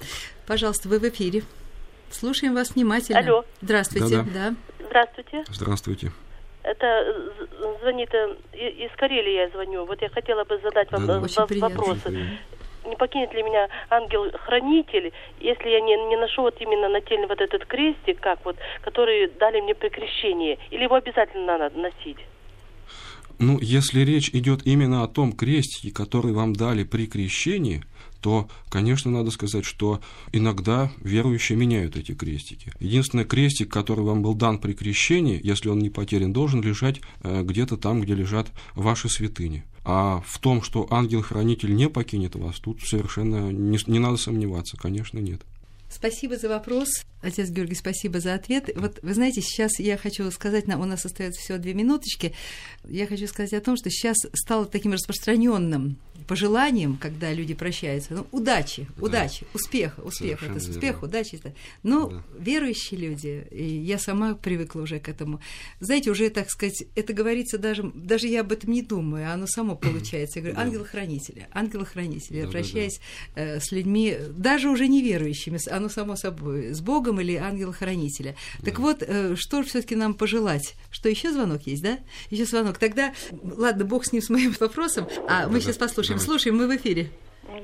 Пожалуйста, 0.47 0.89
вы 0.89 0.99
в 0.99 1.03
эфире. 1.03 1.43
Слушаем 2.11 2.55
вас 2.55 2.71
внимательно. 2.75 3.19
Алло. 3.19 3.45
Здравствуйте. 3.61 4.25
Да. 4.33 4.55
Здравствуйте. 4.79 5.43
Здравствуйте. 5.51 6.11
Это 6.69 6.85
э, 6.85 7.77
звонит 7.81 8.13
э, 8.13 8.35
из 8.53 8.91
Карелии 8.95 9.33
я 9.33 9.49
звоню. 9.49 9.85
Вот 9.85 9.99
я 10.03 10.09
хотела 10.09 10.43
бы 10.43 10.59
задать 10.59 10.91
вам 10.91 11.07
да, 11.07 11.19
да. 11.19 11.45
Э, 11.49 11.59
вопросы. 11.59 12.27
Не 12.85 12.95
покинет 12.95 13.33
ли 13.33 13.41
меня 13.41 13.67
ангел-хранитель, 13.89 15.11
если 15.39 15.69
я 15.69 15.81
не, 15.81 15.95
не 16.09 16.15
ношу 16.15 16.43
вот 16.43 16.55
именно 16.59 16.87
нательный 16.87 17.27
вот 17.27 17.41
этот 17.41 17.65
крестик, 17.65 18.19
как 18.19 18.45
вот, 18.45 18.55
который 18.81 19.27
дали 19.39 19.61
мне 19.61 19.73
при 19.73 19.89
крещении, 19.89 20.59
или 20.69 20.83
его 20.83 20.95
обязательно 20.95 21.57
надо 21.57 21.77
носить? 21.77 22.17
Ну, 23.39 23.57
если 23.59 24.01
речь 24.01 24.29
идет 24.29 24.65
именно 24.65 25.03
о 25.03 25.07
том 25.07 25.33
крестике, 25.33 25.91
который 25.91 26.33
вам 26.33 26.53
дали 26.53 26.83
при 26.83 27.07
крещении, 27.07 27.81
то, 28.21 28.49
конечно, 28.69 29.11
надо 29.11 29.31
сказать, 29.31 29.65
что 29.65 30.01
иногда 30.31 30.91
верующие 31.01 31.57
меняют 31.57 31.95
эти 31.95 32.13
крестики. 32.13 32.73
Единственный 32.79 33.25
крестик, 33.25 33.71
который 33.71 34.03
вам 34.03 34.21
был 34.21 34.33
дан 34.33 34.59
при 34.59 34.73
крещении, 34.73 35.39
если 35.41 35.69
он 35.69 35.79
не 35.79 35.89
потерян, 35.89 36.33
должен 36.33 36.61
лежать 36.61 37.01
э, 37.21 37.43
где-то 37.43 37.77
там, 37.77 38.01
где 38.01 38.13
лежат 38.15 38.51
ваши 38.75 39.09
святыни. 39.09 39.63
А 39.85 40.21
в 40.25 40.39
том, 40.39 40.61
что 40.61 40.87
ангел-хранитель 40.91 41.73
не 41.73 41.89
покинет 41.89 42.35
вас, 42.35 42.59
тут 42.59 42.81
совершенно 42.81 43.51
не, 43.51 43.79
не 43.87 43.99
надо 43.99 44.17
сомневаться, 44.17 44.77
конечно, 44.77 45.19
нет. 45.19 45.41
Спасибо 45.89 46.37
за 46.37 46.49
вопрос. 46.49 46.89
Отец 47.21 47.49
Георгий, 47.49 47.75
спасибо 47.75 48.19
за 48.19 48.33
ответ. 48.33 48.69
Вот 48.75 48.99
вы 49.01 49.13
знаете, 49.13 49.41
сейчас 49.41 49.79
я 49.79 49.97
хочу 49.97 50.29
сказать, 50.31 50.65
у 50.67 50.85
нас 50.85 51.05
остается 51.05 51.41
всего 51.41 51.57
две 51.57 51.73
минуточки. 51.73 52.33
Я 52.85 53.07
хочу 53.07 53.27
сказать 53.27 53.53
о 53.53 53.61
том, 53.61 53.75
что 53.75 53.89
сейчас 53.89 54.17
стало 54.33 54.65
таким 54.65 54.93
распространенным 54.93 55.97
пожеланием, 56.27 56.97
когда 56.97 57.33
люди 57.33 57.53
прощаются, 57.53 58.13
ну, 58.13 58.27
удачи, 58.31 58.87
да. 58.97 59.03
удачи, 59.03 59.47
успеха, 59.53 59.99
успеха, 60.01 60.45
это 60.45 60.57
успех, 60.57 60.81
верно. 60.81 61.07
удачи. 61.07 61.35
Это. 61.35 61.53
Но 61.81 62.09
да. 62.09 62.23
верующие 62.39 62.99
люди, 62.99 63.47
и 63.49 63.65
я 63.65 63.97
сама 63.97 64.35
привыкла 64.35 64.81
уже 64.81 64.99
к 64.99 65.09
этому, 65.09 65.39
знаете, 65.79 66.11
уже, 66.11 66.29
так 66.29 66.49
сказать, 66.49 66.83
это 66.95 67.13
говорится 67.13 67.57
даже, 67.57 67.83
даже 67.95 68.27
я 68.27 68.41
об 68.41 68.51
этом 68.51 68.71
не 68.71 68.81
думаю, 68.81 69.29
а 69.29 69.33
оно 69.33 69.47
само 69.47 69.75
получается. 69.75 70.39
Я 70.39 70.43
говорю, 70.43 70.57
да. 70.57 70.63
ангелы-хранители, 70.63 71.47
ангелы-хранители, 71.51 72.43
да, 72.43 72.49
прощаясь 72.49 72.99
да, 73.35 73.55
да. 73.55 73.59
с 73.59 73.71
людьми, 73.71 74.15
даже 74.29 74.69
уже 74.69 74.87
неверующими, 74.87 75.57
оно 75.79 75.89
само 75.89 76.15
собой, 76.15 76.73
с 76.73 76.81
Богом 76.81 77.19
или 77.19 77.35
ангела-хранителя. 77.35 78.35
Да. 78.59 78.65
Так 78.65 78.79
вот, 78.79 79.01
э, 79.01 79.35
что 79.35 79.63
же 79.63 79.69
все 79.69 79.81
таки 79.81 79.95
нам 79.95 80.13
пожелать? 80.13 80.75
Что, 80.91 81.09
еще 81.09 81.31
звонок 81.31 81.63
есть, 81.65 81.81
да? 81.81 81.99
Еще 82.29 82.45
звонок. 82.45 82.77
Тогда, 82.77 83.13
ладно, 83.43 83.85
Бог 83.85 84.05
с 84.05 84.11
ним, 84.11 84.21
с 84.21 84.29
моим 84.29 84.55
вопросом, 84.59 85.07
а 85.27 85.47
мы 85.47 85.55
да, 85.55 85.61
сейчас 85.61 85.77
послушаем 85.77 86.19
слушаем, 86.19 86.57
мы 86.57 86.67
в 86.67 86.75
эфире. 86.75 87.11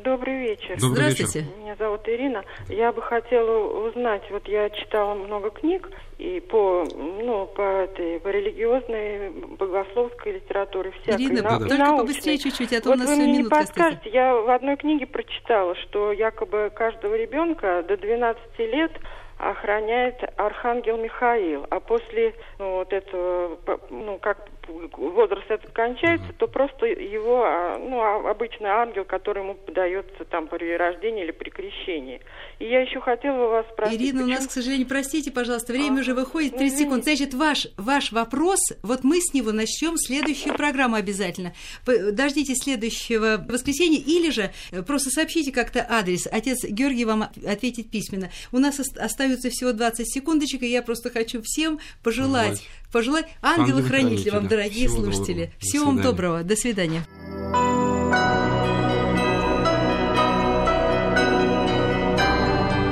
Добрый 0.04 0.38
вечер. 0.40 0.80
Добрый 0.80 1.12
Здравствуйте. 1.12 1.40
Вечер. 1.40 1.58
Меня 1.60 1.76
зовут 1.76 2.08
Ирина. 2.08 2.44
Я 2.70 2.92
бы 2.92 3.02
хотела 3.02 3.88
узнать, 3.88 4.24
вот 4.32 4.48
я 4.48 4.70
читала 4.70 5.14
много 5.14 5.50
книг 5.50 5.90
и 6.18 6.40
по, 6.40 6.86
ну, 6.96 7.46
по 7.48 7.62
этой, 7.62 8.20
по 8.20 8.30
религиозной, 8.30 9.30
богословской 9.58 10.34
литературе, 10.34 10.92
всякой. 11.02 11.26
Ирина, 11.26 11.42
на, 11.44 11.60
только 11.60 11.78
научной. 11.78 11.98
побыстрее 11.98 12.38
чуть-чуть, 12.38 12.74
а 12.74 12.82
то 12.82 12.90
вот 12.90 12.98
у 12.98 13.00
нас 13.00 13.10
вы 13.10 13.16
мне 13.16 13.38
не 13.38 13.44
подскажете, 13.44 13.98
остается. 13.98 14.10
я 14.10 14.36
в 14.36 14.50
одной 14.50 14.78
книге 14.78 15.06
прочитала, 15.06 15.76
что 15.76 16.12
якобы 16.12 16.72
каждого 16.74 17.16
ребенка 17.16 17.84
до 17.88 17.98
12 17.98 18.60
лет 18.60 18.92
охраняет 19.38 20.16
архангел 20.38 20.98
Михаил, 20.98 21.66
а 21.70 21.80
после 21.80 22.34
вот 22.58 22.94
этого, 22.94 23.58
ну 23.90 24.18
как 24.18 24.48
возраст 24.70 25.50
этот 25.50 25.72
кончается, 25.72 26.34
то 26.38 26.48
просто 26.48 26.86
его, 26.86 27.44
а, 27.44 27.78
ну, 27.78 28.00
а, 28.02 28.32
обычный 28.32 28.70
ангел, 28.70 29.06
который 29.06 29.44
ему 29.44 29.56
подается 29.56 30.26
там 30.26 30.48
при 30.48 30.76
рождении 30.76 31.24
или 31.24 31.32
при 31.32 31.50
крещении. 31.50 32.22
И 32.60 32.66
я 32.66 32.82
еще 32.82 33.00
хотела 33.02 33.48
вас 33.48 33.66
спросить... 33.72 34.00
Ирина, 34.00 34.22
почему... 34.22 34.26
у 34.26 34.36
нас, 34.36 34.48
к 34.48 34.52
сожалению, 34.52 34.88
простите, 34.88 35.32
пожалуйста, 35.32 35.74
время 35.74 35.98
а, 35.98 36.02
уже 36.02 36.14
выходит, 36.14 36.58
30 36.58 36.78
секунд. 36.78 37.04
Значит, 37.04 37.34
ваш, 37.34 37.68
ваш 37.78 38.12
вопрос, 38.12 38.60
вот 38.82 39.04
мы 39.04 39.20
с 39.20 39.34
него 39.34 39.52
начнем 39.52 39.98
следующую 39.98 40.56
программу 40.56 40.96
обязательно. 40.96 41.54
Дождитесь 41.86 42.64
следующего 42.64 43.44
воскресенья, 43.48 44.00
или 44.00 44.30
же 44.32 44.52
просто 44.88 45.10
сообщите 45.10 45.52
как-то 45.52 45.86
адрес. 45.88 46.28
Отец 46.32 46.64
Георгий 46.64 47.06
вам 47.06 47.24
ответит 47.24 47.92
письменно. 47.92 48.30
У 48.52 48.60
нас 48.60 48.80
остается 48.80 49.50
всего 49.50 49.74
20 49.74 50.08
секундочек, 50.08 50.64
и 50.64 50.68
я 50.68 50.82
просто 50.82 51.10
хочу 51.10 51.42
всем 51.44 51.80
пожелать, 52.04 52.45
пожелать 52.92 53.28
ангела-хранителя 53.42 54.34
вам, 54.34 54.48
дорогие 54.48 54.88
Всего 54.88 55.04
слушатели. 55.04 55.34
Доброго. 55.34 55.60
Всего 55.60 55.86
вам 55.86 56.02
доброго. 56.02 56.44
До 56.44 56.56
свидания. 56.56 57.06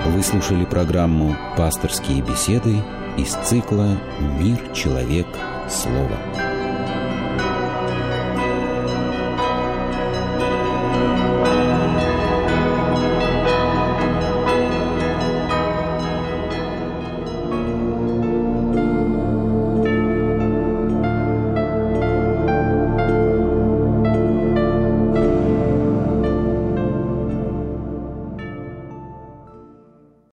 Вы 0.05 0.23
слушали 0.23 0.65
программу 0.65 1.35
«Пасторские 1.57 2.21
беседы» 2.21 2.75
из 3.17 3.33
цикла 3.47 3.99
«Мир, 4.39 4.57
человек, 4.73 5.27
слово». 5.69 6.62